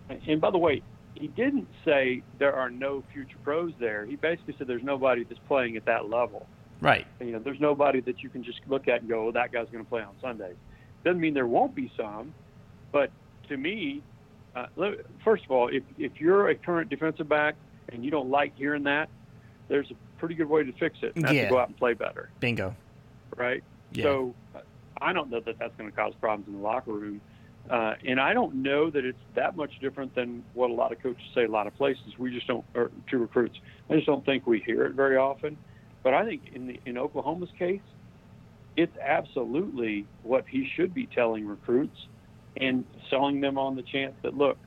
and 0.09 0.41
by 0.41 0.51
the 0.51 0.57
way, 0.57 0.81
he 1.19 1.27
didn't 1.27 1.67
say 1.85 2.21
there 2.39 2.53
are 2.53 2.69
no 2.69 3.03
future 3.13 3.37
pros 3.43 3.73
there. 3.79 4.05
He 4.05 4.15
basically 4.15 4.55
said 4.57 4.67
there's 4.67 4.83
nobody 4.83 5.23
that's 5.23 5.39
playing 5.47 5.75
at 5.77 5.85
that 5.85 6.09
level. 6.09 6.45
Right. 6.81 7.07
You 7.19 7.31
know, 7.31 7.39
there's 7.39 7.59
nobody 7.59 8.01
that 8.01 8.21
you 8.21 8.29
can 8.29 8.43
just 8.43 8.59
look 8.67 8.87
at 8.87 9.01
and 9.01 9.09
go, 9.09 9.27
"Oh, 9.27 9.31
that 9.31 9.51
guy's 9.51 9.67
going 9.71 9.83
to 9.83 9.89
play 9.89 10.01
on 10.01 10.13
Sundays." 10.21 10.55
Doesn't 11.03 11.19
mean 11.19 11.33
there 11.33 11.47
won't 11.47 11.73
be 11.73 11.91
some, 11.97 12.33
but 12.91 13.09
to 13.49 13.57
me, 13.57 14.03
uh, 14.55 14.67
first 15.23 15.43
of 15.45 15.51
all, 15.51 15.69
if 15.69 15.83
if 15.97 16.19
you're 16.21 16.49
a 16.49 16.55
current 16.55 16.89
defensive 16.89 17.27
back 17.27 17.55
and 17.89 18.03
you 18.05 18.11
don't 18.11 18.29
like 18.29 18.55
hearing 18.55 18.83
that, 18.83 19.09
there's 19.69 19.89
a 19.91 19.95
pretty 20.19 20.35
good 20.35 20.49
way 20.49 20.63
to 20.63 20.71
fix 20.73 20.97
it. 21.01 21.15
And 21.15 21.23
that's 21.25 21.33
Yeah. 21.33 21.43
to 21.45 21.49
go 21.49 21.59
out 21.59 21.67
and 21.67 21.77
play 21.77 21.93
better, 21.93 22.29
Bingo. 22.39 22.75
right? 23.35 23.63
Yeah. 23.93 24.03
So 24.03 24.35
uh, 24.55 24.59
I 25.01 25.13
don't 25.13 25.29
know 25.29 25.39
that 25.39 25.57
that's 25.57 25.75
going 25.77 25.89
to 25.89 25.95
cause 25.95 26.13
problems 26.19 26.47
in 26.47 26.53
the 26.55 26.59
locker 26.63 26.91
room. 26.91 27.21
Uh, 27.69 27.95
and 28.07 28.19
I 28.19 28.33
don't 28.33 28.55
know 28.55 28.89
that 28.89 29.03
it's 29.03 29.17
that 29.35 29.57
much 29.57 29.71
different 29.81 30.15
than 30.15 30.43
what 30.53 30.69
a 30.69 30.73
lot 30.73 30.91
of 30.93 31.01
coaches 31.01 31.23
say 31.35 31.43
a 31.43 31.51
lot 31.51 31.67
of 31.67 31.75
places. 31.75 32.17
We 32.17 32.33
just 32.33 32.47
don't, 32.47 32.63
or 32.73 32.91
to 33.09 33.17
recruits, 33.17 33.55
I 33.89 33.95
just 33.95 34.07
don't 34.07 34.25
think 34.25 34.47
we 34.47 34.61
hear 34.65 34.85
it 34.85 34.93
very 34.93 35.17
often. 35.17 35.57
But 36.03 36.13
I 36.13 36.23
think 36.25 36.43
in 36.53 36.67
the 36.67 36.79
in 36.85 36.97
Oklahoma's 36.97 37.49
case, 37.59 37.81
it's 38.77 38.95
absolutely 39.03 40.05
what 40.23 40.45
he 40.49 40.69
should 40.75 40.93
be 40.93 41.07
telling 41.07 41.45
recruits 41.45 41.97
and 42.55 42.85
selling 43.09 43.41
them 43.41 43.57
on 43.57 43.75
the 43.75 43.83
chance 43.83 44.13
that 44.23 44.35
look, 44.35 44.57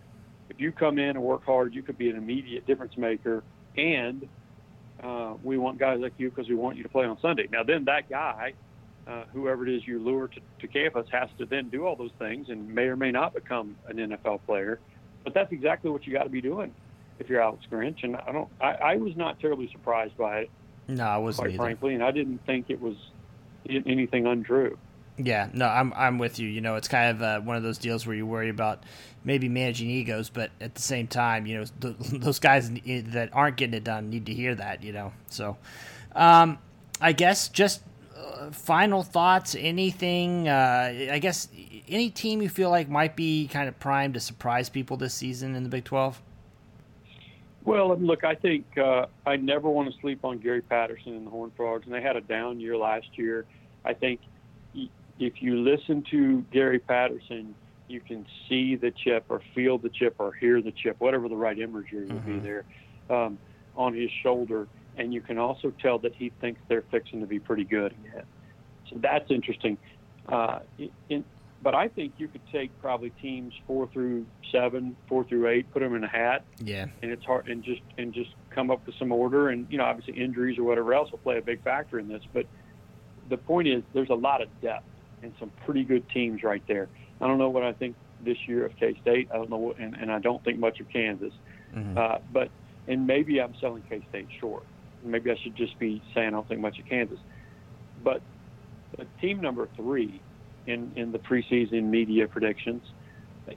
if 0.50 0.60
you 0.60 0.72
come 0.72 0.98
in 0.98 1.10
and 1.10 1.22
work 1.22 1.44
hard, 1.44 1.74
you 1.74 1.82
could 1.82 1.96
be 1.96 2.10
an 2.10 2.16
immediate 2.16 2.66
difference 2.66 2.96
maker, 2.96 3.42
and 3.76 4.28
uh, 5.02 5.34
we 5.42 5.56
want 5.56 5.78
guys 5.78 6.00
like 6.00 6.12
you 6.18 6.28
because 6.28 6.48
we 6.48 6.54
want 6.54 6.76
you 6.76 6.82
to 6.82 6.88
play 6.88 7.06
on 7.06 7.18
Sunday. 7.22 7.48
Now, 7.50 7.62
then 7.62 7.84
that 7.86 8.10
guy, 8.10 8.52
uh, 9.06 9.24
whoever 9.32 9.66
it 9.66 9.74
is 9.74 9.86
you 9.86 9.98
lure 9.98 10.28
to, 10.28 10.40
to 10.60 10.68
campus, 10.68 11.06
has 11.10 11.28
to 11.38 11.46
then 11.46 11.68
do 11.68 11.86
all 11.86 11.96
those 11.96 12.12
things 12.18 12.48
and 12.48 12.68
may 12.74 12.84
or 12.84 12.96
may 12.96 13.10
not 13.10 13.34
become 13.34 13.76
an 13.88 13.96
NFL 13.96 14.40
player. 14.46 14.78
But 15.24 15.34
that's 15.34 15.52
exactly 15.52 15.90
what 15.90 16.06
you 16.06 16.12
got 16.12 16.24
to 16.24 16.30
be 16.30 16.40
doing 16.40 16.74
if 17.18 17.28
you're 17.28 17.40
Alex 17.42 17.64
Grinch. 17.70 18.02
And 18.04 18.16
I 18.16 18.32
don't, 18.32 18.48
I, 18.60 18.72
I 18.72 18.96
was 18.96 19.16
not 19.16 19.38
terribly 19.40 19.68
surprised 19.72 20.16
by 20.16 20.40
it, 20.40 20.50
No, 20.88 21.04
I 21.04 21.18
wasn't 21.18 21.44
quite 21.44 21.54
either. 21.54 21.62
frankly, 21.62 21.94
and 21.94 22.02
I 22.02 22.10
didn't 22.10 22.38
think 22.46 22.66
it 22.70 22.80
was 22.80 22.96
anything 23.68 24.26
untrue. 24.26 24.78
Yeah, 25.18 25.50
no, 25.52 25.66
I'm 25.66 25.92
I'm 25.94 26.16
with 26.18 26.38
you. 26.38 26.48
You 26.48 26.62
know, 26.62 26.76
it's 26.76 26.88
kind 26.88 27.10
of 27.14 27.22
uh, 27.22 27.40
one 27.40 27.56
of 27.56 27.62
those 27.62 27.76
deals 27.76 28.06
where 28.06 28.16
you 28.16 28.24
worry 28.24 28.48
about 28.48 28.84
maybe 29.22 29.50
managing 29.50 29.90
egos, 29.90 30.30
but 30.30 30.50
at 30.62 30.74
the 30.74 30.80
same 30.80 31.06
time, 31.08 31.44
you 31.44 31.58
know, 31.58 31.64
th- 31.82 31.96
those 32.12 32.38
guys 32.38 32.70
that 32.70 33.28
aren't 33.34 33.58
getting 33.58 33.74
it 33.74 33.84
done 33.84 34.08
need 34.08 34.24
to 34.26 34.32
hear 34.32 34.54
that. 34.54 34.82
You 34.82 34.92
know, 34.94 35.12
so 35.26 35.58
um, 36.14 36.58
I 37.02 37.12
guess 37.12 37.48
just 37.48 37.82
uh, 38.20 38.50
final 38.50 39.02
thoughts. 39.02 39.54
Anything? 39.58 40.48
Uh, 40.48 41.08
I 41.12 41.18
guess 41.18 41.48
any 41.88 42.10
team 42.10 42.42
you 42.42 42.48
feel 42.48 42.70
like 42.70 42.88
might 42.88 43.16
be 43.16 43.48
kind 43.48 43.68
of 43.68 43.78
primed 43.78 44.14
to 44.14 44.20
surprise 44.20 44.68
people 44.68 44.96
this 44.96 45.14
season 45.14 45.54
in 45.54 45.62
the 45.62 45.68
Big 45.68 45.84
Twelve. 45.84 46.20
Well, 47.64 47.94
look, 47.98 48.24
I 48.24 48.34
think 48.34 48.64
uh, 48.78 49.06
I 49.26 49.36
never 49.36 49.68
want 49.68 49.92
to 49.92 50.00
sleep 50.00 50.24
on 50.24 50.38
Gary 50.38 50.62
Patterson 50.62 51.14
and 51.14 51.26
the 51.26 51.30
Horned 51.30 51.52
Frogs, 51.56 51.84
and 51.84 51.94
they 51.94 52.00
had 52.00 52.16
a 52.16 52.20
down 52.22 52.58
year 52.58 52.76
last 52.76 53.06
year. 53.18 53.44
I 53.84 53.92
think 53.92 54.20
if 55.18 55.42
you 55.42 55.60
listen 55.60 56.02
to 56.10 56.42
Gary 56.50 56.78
Patterson, 56.78 57.54
you 57.88 58.00
can 58.00 58.24
see 58.48 58.76
the 58.76 58.90
chip 58.90 59.24
or 59.28 59.42
feel 59.54 59.76
the 59.76 59.90
chip 59.90 60.14
or 60.18 60.32
hear 60.32 60.62
the 60.62 60.70
chip, 60.72 60.96
whatever 61.00 61.28
the 61.28 61.36
right 61.36 61.58
imagery 61.58 62.06
would 62.06 62.24
be 62.24 62.32
Mhm. 62.32 62.42
there, 62.42 62.64
um, 63.10 63.38
on 63.76 63.92
his 63.94 64.10
shoulder. 64.22 64.66
And 64.96 65.14
you 65.14 65.20
can 65.20 65.38
also 65.38 65.72
tell 65.82 65.98
that 66.00 66.14
he 66.14 66.30
thinks 66.40 66.60
they're 66.68 66.84
fixing 66.90 67.20
to 67.20 67.26
be 67.26 67.38
pretty 67.38 67.64
good 67.64 67.92
again. 67.92 68.24
So 68.90 68.96
that's 69.00 69.30
interesting. 69.30 69.78
Uh, 70.28 70.60
in, 71.08 71.24
but 71.62 71.74
I 71.74 71.88
think 71.88 72.14
you 72.16 72.28
could 72.28 72.40
take 72.50 72.70
probably 72.80 73.10
teams 73.10 73.52
four 73.66 73.86
through 73.88 74.26
seven, 74.50 74.96
four 75.08 75.24
through 75.24 75.48
eight, 75.48 75.70
put 75.72 75.80
them 75.80 75.94
in 75.94 76.04
a 76.04 76.08
hat, 76.08 76.44
Yeah, 76.58 76.86
and 77.02 77.10
it's 77.10 77.24
hard 77.24 77.48
and 77.48 77.62
just 77.62 77.82
and 77.98 78.12
just 78.14 78.30
come 78.50 78.70
up 78.70 78.86
with 78.86 78.94
some 78.98 79.12
order. 79.12 79.50
And 79.50 79.66
you 79.70 79.78
know 79.78 79.84
obviously 79.84 80.14
injuries 80.14 80.58
or 80.58 80.64
whatever 80.64 80.94
else 80.94 81.10
will 81.10 81.18
play 81.18 81.38
a 81.38 81.42
big 81.42 81.62
factor 81.62 81.98
in 81.98 82.08
this. 82.08 82.22
But 82.32 82.46
the 83.28 83.36
point 83.36 83.68
is 83.68 83.82
there's 83.92 84.10
a 84.10 84.14
lot 84.14 84.42
of 84.42 84.48
depth 84.60 84.84
and 85.22 85.32
some 85.38 85.50
pretty 85.64 85.84
good 85.84 86.08
teams 86.10 86.42
right 86.42 86.62
there. 86.66 86.88
I 87.20 87.26
don't 87.26 87.38
know 87.38 87.50
what 87.50 87.62
i 87.62 87.72
think 87.72 87.94
this 88.22 88.38
year 88.46 88.64
of 88.66 88.76
k-state. 88.76 89.28
I 89.32 89.36
don't 89.36 89.50
know 89.50 89.58
what 89.58 89.78
and, 89.78 89.94
and 89.94 90.10
i 90.10 90.18
don't 90.18 90.42
think 90.44 90.58
much 90.58 90.80
of 90.80 90.88
kansas. 90.88 91.32
Mhm. 91.74 91.96
uh, 91.96 92.18
but 92.32 92.50
and 92.88 93.06
maybe 93.06 93.40
i'm 93.40 93.54
selling 93.60 93.82
k-state 93.88 94.28
short 94.40 94.64
maybe 95.04 95.30
i 95.30 95.36
should 95.42 95.54
just 95.56 95.78
be 95.78 96.02
saying 96.14 96.28
i 96.28 96.30
don't 96.30 96.48
think 96.48 96.60
much 96.60 96.78
of 96.78 96.86
kansas 96.86 97.18
but 98.02 98.22
team 99.20 99.40
number 99.40 99.68
three 99.76 100.20
in 100.66 100.92
in 100.96 101.12
the 101.12 101.18
preseason 101.18 101.84
media 101.84 102.26
predictions 102.28 102.82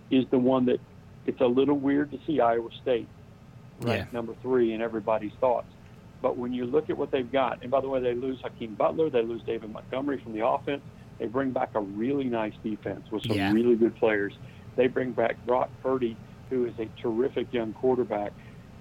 is 0.09 0.25
the 0.31 0.37
one 0.37 0.65
that 0.65 0.79
it's 1.25 1.41
a 1.41 1.45
little 1.45 1.77
weird 1.77 2.11
to 2.11 2.19
see 2.25 2.39
iowa 2.39 2.69
state 2.81 3.07
ranked 3.81 4.13
number 4.13 4.33
three 4.41 4.73
in 4.73 4.81
everybody's 4.81 5.31
thoughts. 5.39 5.67
But 6.21 6.37
when 6.37 6.53
you 6.53 6.65
look 6.65 6.89
at 6.89 6.97
what 6.97 7.11
they've 7.11 7.29
got, 7.29 7.61
and 7.63 7.69
by 7.71 7.81
the 7.81 7.89
way, 7.89 7.99
they 7.99 8.13
lose 8.13 8.39
Hakeem 8.41 8.75
Butler, 8.75 9.09
they 9.09 9.23
lose 9.23 9.41
David 9.45 9.71
Montgomery 9.71 10.21
from 10.23 10.33
the 10.33 10.45
offense. 10.45 10.81
They 11.19 11.25
bring 11.25 11.51
back 11.51 11.71
a 11.75 11.81
really 11.81 12.25
nice 12.25 12.53
defense 12.63 13.11
with 13.11 13.23
some 13.23 13.35
Yeah. 13.35 13.51
really 13.51 13.75
good 13.75 13.95
players. 13.95 14.33
They 14.77 14.87
bring 14.87 15.11
back 15.11 15.35
Brock 15.45 15.69
Purdy, 15.81 16.15
who 16.49 16.65
is 16.65 16.73
a 16.79 16.85
terrific 17.01 17.51
young 17.51 17.73
quarterback. 17.73 18.31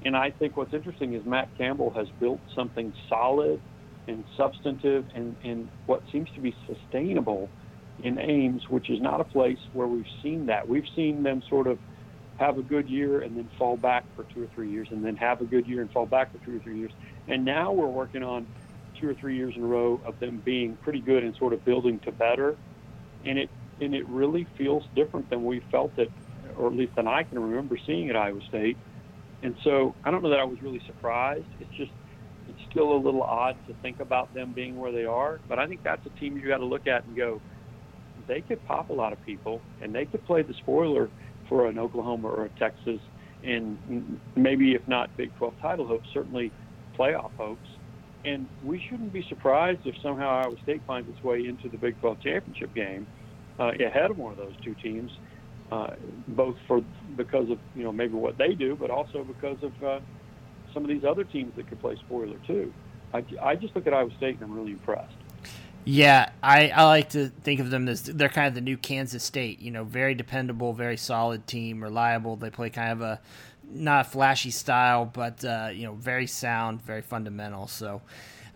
And 0.04 0.16
I 0.16 0.30
think 0.30 0.56
what's 0.56 0.74
interesting 0.74 1.14
is 1.14 1.24
Matt 1.24 1.48
Campbell 1.56 1.92
has 1.94 2.08
built 2.18 2.40
something 2.54 2.92
solid 3.08 3.60
and 4.08 4.24
substantive 4.36 5.04
and, 5.14 5.36
and 5.44 5.68
what 5.86 6.02
seems 6.10 6.28
to 6.34 6.40
be 6.40 6.54
sustainable 6.66 7.48
in 8.02 8.18
Ames, 8.18 8.62
which 8.68 8.90
is 8.90 9.00
not 9.00 9.20
a 9.20 9.24
place 9.24 9.58
where 9.72 9.86
we've 9.86 10.04
seen 10.22 10.46
that. 10.46 10.68
We've 10.68 10.88
seen 10.96 11.22
them 11.22 11.42
sort 11.48 11.66
of 11.66 11.78
have 12.38 12.58
a 12.58 12.62
good 12.62 12.88
year 12.88 13.20
and 13.20 13.36
then 13.36 13.48
fall 13.58 13.76
back 13.76 14.04
for 14.16 14.24
two 14.24 14.42
or 14.42 14.48
three 14.54 14.70
years, 14.70 14.88
and 14.90 15.04
then 15.04 15.14
have 15.16 15.40
a 15.40 15.44
good 15.44 15.66
year 15.66 15.82
and 15.82 15.90
fall 15.92 16.06
back 16.06 16.32
for 16.32 16.38
two 16.44 16.56
or 16.56 16.58
three 16.60 16.78
years. 16.78 16.90
And 17.28 17.44
now 17.44 17.72
we're 17.72 17.86
working 17.86 18.22
on 18.22 18.46
two 19.00 19.08
or 19.08 19.14
three 19.14 19.36
years 19.36 19.54
in 19.56 19.62
a 19.62 19.66
row 19.66 20.00
of 20.06 20.18
them 20.18 20.42
being 20.44 20.76
pretty 20.82 21.00
good 21.00 21.22
and 21.22 21.36
sort 21.36 21.52
of 21.52 21.64
building 21.64 22.00
to 22.00 22.12
better. 22.12 22.56
And 23.24 23.38
it 23.38 23.50
and 23.80 23.94
it 23.94 24.06
really 24.08 24.46
feels 24.56 24.84
different 24.94 25.28
than 25.30 25.44
we 25.44 25.62
felt 25.70 25.92
it, 25.98 26.10
or 26.56 26.68
at 26.68 26.74
least 26.74 26.94
than 26.96 27.06
I 27.08 27.22
can 27.22 27.38
remember 27.38 27.78
seeing 27.86 28.10
at 28.10 28.16
Iowa 28.16 28.40
State. 28.48 28.76
And 29.42 29.56
so 29.64 29.94
I 30.04 30.10
don't 30.10 30.22
know 30.22 30.30
that 30.30 30.38
I 30.38 30.44
was 30.44 30.62
really 30.62 30.82
surprised. 30.86 31.46
It's 31.60 31.70
just 31.76 31.90
it's 32.48 32.58
still 32.70 32.92
a 32.92 32.98
little 32.98 33.22
odd 33.22 33.56
to 33.66 33.74
think 33.82 34.00
about 34.00 34.32
them 34.34 34.52
being 34.52 34.76
where 34.76 34.92
they 34.92 35.04
are. 35.04 35.40
But 35.48 35.58
I 35.58 35.66
think 35.66 35.82
that's 35.82 36.04
a 36.06 36.20
team 36.20 36.36
you 36.36 36.46
got 36.48 36.58
to 36.58 36.64
look 36.64 36.86
at 36.86 37.04
and 37.04 37.16
go, 37.16 37.40
they 38.28 38.40
could 38.40 38.64
pop 38.66 38.90
a 38.90 38.92
lot 38.92 39.12
of 39.12 39.24
people, 39.24 39.60
and 39.80 39.94
they 39.94 40.04
could 40.04 40.24
play 40.26 40.42
the 40.42 40.54
spoiler 40.54 41.08
for 41.48 41.66
an 41.66 41.78
Oklahoma 41.78 42.28
or 42.28 42.44
a 42.44 42.48
Texas, 42.50 43.00
and 43.42 44.20
maybe 44.36 44.74
if 44.74 44.86
not 44.86 45.16
Big 45.16 45.34
12 45.36 45.54
title 45.60 45.86
hopes, 45.86 46.08
certainly 46.12 46.52
playoff 46.98 47.30
hopes. 47.36 47.68
And 48.24 48.46
we 48.62 48.80
shouldn't 48.88 49.12
be 49.12 49.24
surprised 49.28 49.80
if 49.84 49.96
somehow 50.00 50.42
Iowa 50.44 50.56
State 50.62 50.82
finds 50.86 51.08
its 51.08 51.22
way 51.24 51.44
into 51.46 51.68
the 51.68 51.76
Big 51.76 51.98
12 52.00 52.20
championship 52.20 52.72
game 52.74 53.06
uh, 53.58 53.72
ahead 53.84 54.10
of 54.10 54.18
one 54.18 54.30
of 54.30 54.38
those 54.38 54.54
two 54.64 54.74
teams, 54.76 55.10
uh, 55.72 55.94
both 56.28 56.56
for 56.68 56.82
because 57.16 57.48
of 57.48 57.58
you 57.74 57.82
know 57.82 57.92
maybe 57.92 58.12
what 58.12 58.36
they 58.36 58.54
do, 58.54 58.76
but 58.76 58.90
also 58.90 59.24
because 59.24 59.56
of 59.62 59.82
uh, 59.82 60.00
some 60.74 60.82
of 60.82 60.88
these 60.88 61.04
other 61.04 61.24
teams 61.24 61.56
that 61.56 61.66
could 61.66 61.80
play 61.80 61.96
spoiler 61.96 62.36
too. 62.46 62.72
I, 63.14 63.24
I 63.42 63.56
just 63.56 63.74
look 63.74 63.86
at 63.86 63.94
Iowa 63.94 64.10
State 64.18 64.34
and 64.36 64.44
I'm 64.44 64.54
really 64.54 64.72
impressed. 64.72 65.14
Yeah, 65.84 66.30
I, 66.42 66.68
I 66.68 66.84
like 66.84 67.10
to 67.10 67.28
think 67.28 67.58
of 67.58 67.70
them 67.70 67.88
as 67.88 68.02
they're 68.02 68.28
kind 68.28 68.48
of 68.48 68.54
the 68.54 68.60
new 68.60 68.76
Kansas 68.76 69.24
State. 69.24 69.60
You 69.60 69.70
know, 69.70 69.82
very 69.82 70.14
dependable, 70.14 70.74
very 70.74 70.98
solid 70.98 71.46
team, 71.46 71.82
reliable. 71.82 72.36
They 72.36 72.50
play 72.50 72.68
kind 72.68 72.92
of 72.92 73.00
a 73.00 73.20
not 73.70 74.06
a 74.06 74.10
flashy 74.10 74.50
style, 74.50 75.06
but 75.06 75.42
uh, 75.42 75.70
you 75.72 75.86
know, 75.86 75.94
very 75.94 76.26
sound, 76.26 76.82
very 76.82 77.02
fundamental. 77.02 77.66
So, 77.66 78.02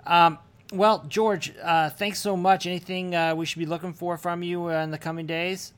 um, 0.05 0.39
well, 0.71 1.05
George, 1.09 1.55
uh, 1.63 1.89
thanks 1.91 2.21
so 2.21 2.37
much. 2.37 2.67
Anything 2.67 3.15
uh, 3.15 3.35
we 3.35 3.47
should 3.47 3.59
be 3.59 3.67
looking 3.67 3.95
for 3.95 4.19
from 4.19 4.43
you 4.43 4.67
uh, 4.67 4.83
in 4.83 4.91
the 4.91 4.99
coming 4.99 5.27
days? 5.27 5.73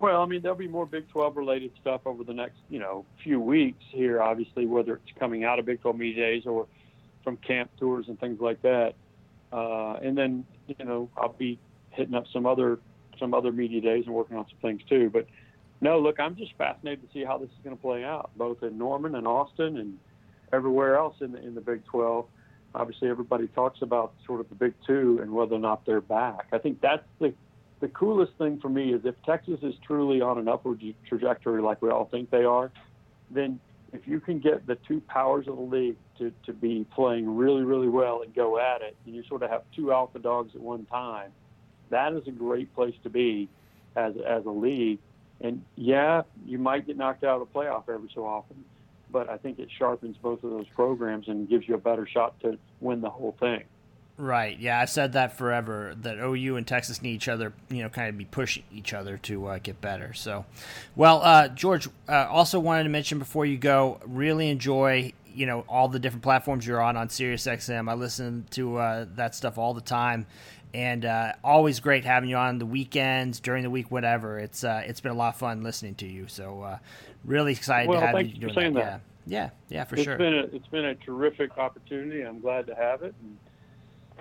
Well, 0.00 0.20
I 0.22 0.26
mean, 0.26 0.42
there'll 0.42 0.56
be 0.56 0.68
more 0.68 0.86
Big 0.86 1.08
12 1.08 1.36
related 1.36 1.70
stuff 1.80 2.02
over 2.06 2.24
the 2.24 2.34
next, 2.34 2.58
you 2.68 2.78
know, 2.78 3.04
few 3.22 3.40
weeks 3.40 3.82
here. 3.90 4.20
Obviously, 4.20 4.66
whether 4.66 4.94
it's 4.94 5.18
coming 5.18 5.44
out 5.44 5.58
of 5.58 5.66
Big 5.66 5.80
12 5.80 5.96
media 5.96 6.26
days 6.26 6.46
or 6.46 6.66
from 7.24 7.36
camp 7.38 7.70
tours 7.78 8.06
and 8.08 8.18
things 8.20 8.40
like 8.40 8.60
that. 8.62 8.94
Uh, 9.52 9.94
and 9.94 10.16
then, 10.16 10.44
you 10.66 10.84
know, 10.84 11.08
I'll 11.16 11.32
be 11.32 11.58
hitting 11.90 12.14
up 12.14 12.24
some 12.32 12.46
other 12.46 12.78
some 13.18 13.32
other 13.32 13.50
media 13.50 13.80
days 13.80 14.04
and 14.04 14.14
working 14.14 14.36
on 14.36 14.44
some 14.48 14.58
things 14.60 14.82
too. 14.88 15.08
But 15.10 15.26
no, 15.80 15.98
look, 15.98 16.20
I'm 16.20 16.36
just 16.36 16.54
fascinated 16.56 17.06
to 17.06 17.12
see 17.12 17.24
how 17.24 17.38
this 17.38 17.48
is 17.48 17.56
going 17.64 17.74
to 17.74 17.80
play 17.80 18.04
out, 18.04 18.30
both 18.36 18.62
in 18.62 18.76
Norman 18.76 19.14
and 19.14 19.26
Austin 19.26 19.78
and 19.78 19.98
everywhere 20.52 20.96
else 20.96 21.16
in 21.20 21.32
the 21.32 21.38
in 21.38 21.54
the 21.54 21.60
Big 21.60 21.84
12. 21.86 22.26
Obviously, 22.74 23.08
everybody 23.08 23.46
talks 23.48 23.80
about 23.80 24.12
sort 24.26 24.40
of 24.40 24.48
the 24.50 24.54
Big 24.54 24.74
Two 24.86 25.20
and 25.22 25.32
whether 25.32 25.54
or 25.54 25.60
not 25.60 25.86
they're 25.86 26.02
back. 26.02 26.48
I 26.52 26.58
think 26.58 26.80
that's 26.82 27.04
the 27.18 27.32
the 27.80 27.88
coolest 27.88 28.32
thing 28.38 28.58
for 28.58 28.68
me 28.68 28.92
is 28.92 29.04
if 29.04 29.14
Texas 29.24 29.58
is 29.62 29.74
truly 29.86 30.20
on 30.20 30.38
an 30.38 30.48
upward 30.48 30.82
trajectory 31.08 31.60
like 31.60 31.82
we 31.82 31.90
all 31.90 32.06
think 32.06 32.30
they 32.30 32.44
are, 32.44 32.70
then 33.30 33.60
if 33.92 34.06
you 34.06 34.20
can 34.20 34.38
get 34.38 34.66
the 34.66 34.76
two 34.88 35.00
powers 35.00 35.46
of 35.48 35.56
the 35.56 35.62
league 35.62 35.96
to, 36.18 36.32
to 36.44 36.52
be 36.52 36.86
playing 36.94 37.36
really, 37.36 37.62
really 37.62 37.88
well 37.88 38.22
and 38.22 38.34
go 38.34 38.58
at 38.58 38.82
it, 38.82 38.96
and 39.04 39.14
you 39.14 39.22
sort 39.28 39.42
of 39.42 39.50
have 39.50 39.62
two 39.74 39.92
alpha 39.92 40.18
dogs 40.18 40.54
at 40.54 40.60
one 40.60 40.86
time, 40.86 41.32
that 41.90 42.12
is 42.14 42.26
a 42.26 42.30
great 42.30 42.74
place 42.74 42.94
to 43.02 43.10
be 43.10 43.48
as, 43.94 44.14
as 44.26 44.44
a 44.46 44.50
league. 44.50 44.98
And 45.40 45.62
yeah, 45.76 46.22
you 46.46 46.58
might 46.58 46.86
get 46.86 46.96
knocked 46.96 47.24
out 47.24 47.40
of 47.40 47.48
the 47.48 47.58
playoff 47.58 47.88
every 47.88 48.10
so 48.14 48.24
often, 48.24 48.64
but 49.10 49.28
I 49.28 49.36
think 49.36 49.58
it 49.58 49.68
sharpens 49.78 50.16
both 50.16 50.42
of 50.44 50.50
those 50.50 50.66
programs 50.74 51.28
and 51.28 51.48
gives 51.48 51.68
you 51.68 51.74
a 51.74 51.78
better 51.78 52.06
shot 52.06 52.40
to 52.40 52.58
win 52.80 53.02
the 53.02 53.10
whole 53.10 53.36
thing. 53.38 53.64
Right. 54.18 54.58
Yeah, 54.58 54.80
I've 54.80 54.88
said 54.88 55.12
that 55.12 55.36
forever. 55.36 55.94
That 56.00 56.18
OU 56.18 56.56
and 56.56 56.66
Texas 56.66 57.02
need 57.02 57.12
each 57.12 57.28
other. 57.28 57.52
You 57.68 57.82
know, 57.82 57.90
kind 57.90 58.08
of 58.08 58.16
be 58.16 58.24
pushing 58.24 58.62
each 58.72 58.94
other 58.94 59.18
to 59.18 59.46
uh, 59.46 59.58
get 59.62 59.80
better. 59.82 60.14
So, 60.14 60.46
well, 60.94 61.20
uh, 61.22 61.48
George, 61.48 61.88
uh, 62.08 62.26
also 62.30 62.58
wanted 62.58 62.84
to 62.84 62.88
mention 62.88 63.18
before 63.18 63.44
you 63.44 63.58
go, 63.58 64.00
really 64.06 64.48
enjoy 64.48 65.12
you 65.34 65.44
know 65.44 65.66
all 65.68 65.88
the 65.88 65.98
different 65.98 66.22
platforms 66.22 66.66
you're 66.66 66.80
on 66.80 66.96
on 66.96 67.08
SiriusXM. 67.08 67.90
I 67.90 67.94
listen 67.94 68.46
to 68.52 68.78
uh, 68.78 69.06
that 69.16 69.34
stuff 69.34 69.58
all 69.58 69.74
the 69.74 69.82
time, 69.82 70.26
and 70.72 71.04
uh, 71.04 71.32
always 71.44 71.80
great 71.80 72.06
having 72.06 72.30
you 72.30 72.36
on 72.36 72.58
the 72.58 72.66
weekends, 72.66 73.38
during 73.38 73.64
the 73.64 73.70
week, 73.70 73.90
whatever. 73.90 74.38
It's 74.38 74.64
uh, 74.64 74.82
it's 74.86 75.00
been 75.02 75.12
a 75.12 75.16
lot 75.16 75.34
of 75.34 75.36
fun 75.36 75.62
listening 75.62 75.94
to 75.96 76.06
you. 76.06 76.26
So, 76.26 76.78
really 77.22 77.52
excited 77.52 77.90
well, 77.90 78.00
to 78.00 78.06
have 78.06 78.22
you 78.22 78.48
doing 78.48 78.72
that. 78.72 78.82
that. 78.82 79.00
Yeah. 79.26 79.50
yeah, 79.68 79.76
yeah, 79.80 79.84
for 79.84 79.96
it's 79.96 80.04
sure. 80.04 80.16
Been 80.16 80.34
a, 80.38 80.44
it's 80.56 80.68
been 80.68 80.86
a 80.86 80.94
terrific 80.94 81.58
opportunity. 81.58 82.22
I'm 82.22 82.40
glad 82.40 82.66
to 82.68 82.74
have 82.74 83.02
it. 83.02 83.14
And, 83.20 83.36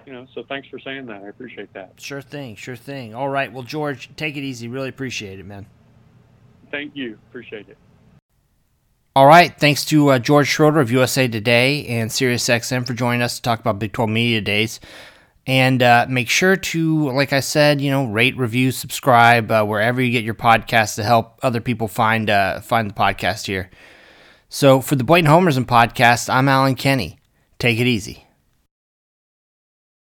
you 0.06 0.14
know, 0.14 0.28
so 0.34 0.44
thanks 0.44 0.68
for 0.68 0.80
saying 0.80 1.06
that. 1.08 1.24
I 1.24 1.28
appreciate 1.28 1.74
that. 1.74 1.94
Sure 2.00 2.22
thing, 2.22 2.56
sure 2.56 2.76
thing. 2.76 3.16
All 3.16 3.30
right, 3.30 3.52
well, 3.52 3.64
George, 3.64 4.10
take 4.16 4.36
it 4.36 4.42
easy. 4.42 4.68
Really 4.68 4.90
appreciate 4.90 5.40
it, 5.40 5.46
man. 5.46 5.66
Thank 6.72 6.96
you. 6.96 7.18
Appreciate 7.30 7.70
it. 7.70 7.78
All 9.16 9.28
right, 9.28 9.58
thanks 9.58 9.86
to 9.86 10.10
uh, 10.10 10.20
George 10.20 10.48
Schroeder 10.48 10.82
of 10.82 10.92
USA 10.92 11.28
Today 11.28 11.86
and 11.88 12.10
SiriusXM 12.10 12.86
for 12.86 12.94
joining 12.94 13.22
us 13.22 13.38
to 13.38 13.42
talk 13.42 13.62
about 13.62 13.80
Big 13.80 13.94
12 13.94 14.10
Media 14.10 14.42
Days. 14.42 14.82
And 15.48 15.82
uh, 15.82 16.08
make 16.10 16.28
sure 16.28 16.56
to, 16.58 17.12
like 17.12 17.32
I 17.32 17.40
said, 17.40 17.80
you 17.80 17.92
know, 17.92 18.06
rate, 18.06 18.36
review, 18.36 18.72
subscribe 18.72 19.52
uh, 19.52 19.64
wherever 19.64 20.02
you 20.02 20.12
get 20.12 20.24
your 20.24 20.34
podcasts 20.34 20.96
to 20.96 21.04
help 21.04 21.40
other 21.44 21.62
people 21.62 21.88
find 21.88 22.30
uh, 22.30 22.62
find 22.62 22.90
the 22.90 22.94
podcast 22.94 23.46
here. 23.46 23.70
So 24.50 24.82
for 24.82 24.96
the 24.96 25.04
Blatant 25.04 25.58
and 25.58 25.68
podcast, 25.68 26.34
I'm 26.34 26.50
Alan 26.50 26.76
Kenny. 26.76 27.20
Take 27.60 27.80
it 27.80 27.88
easy. 27.88 28.25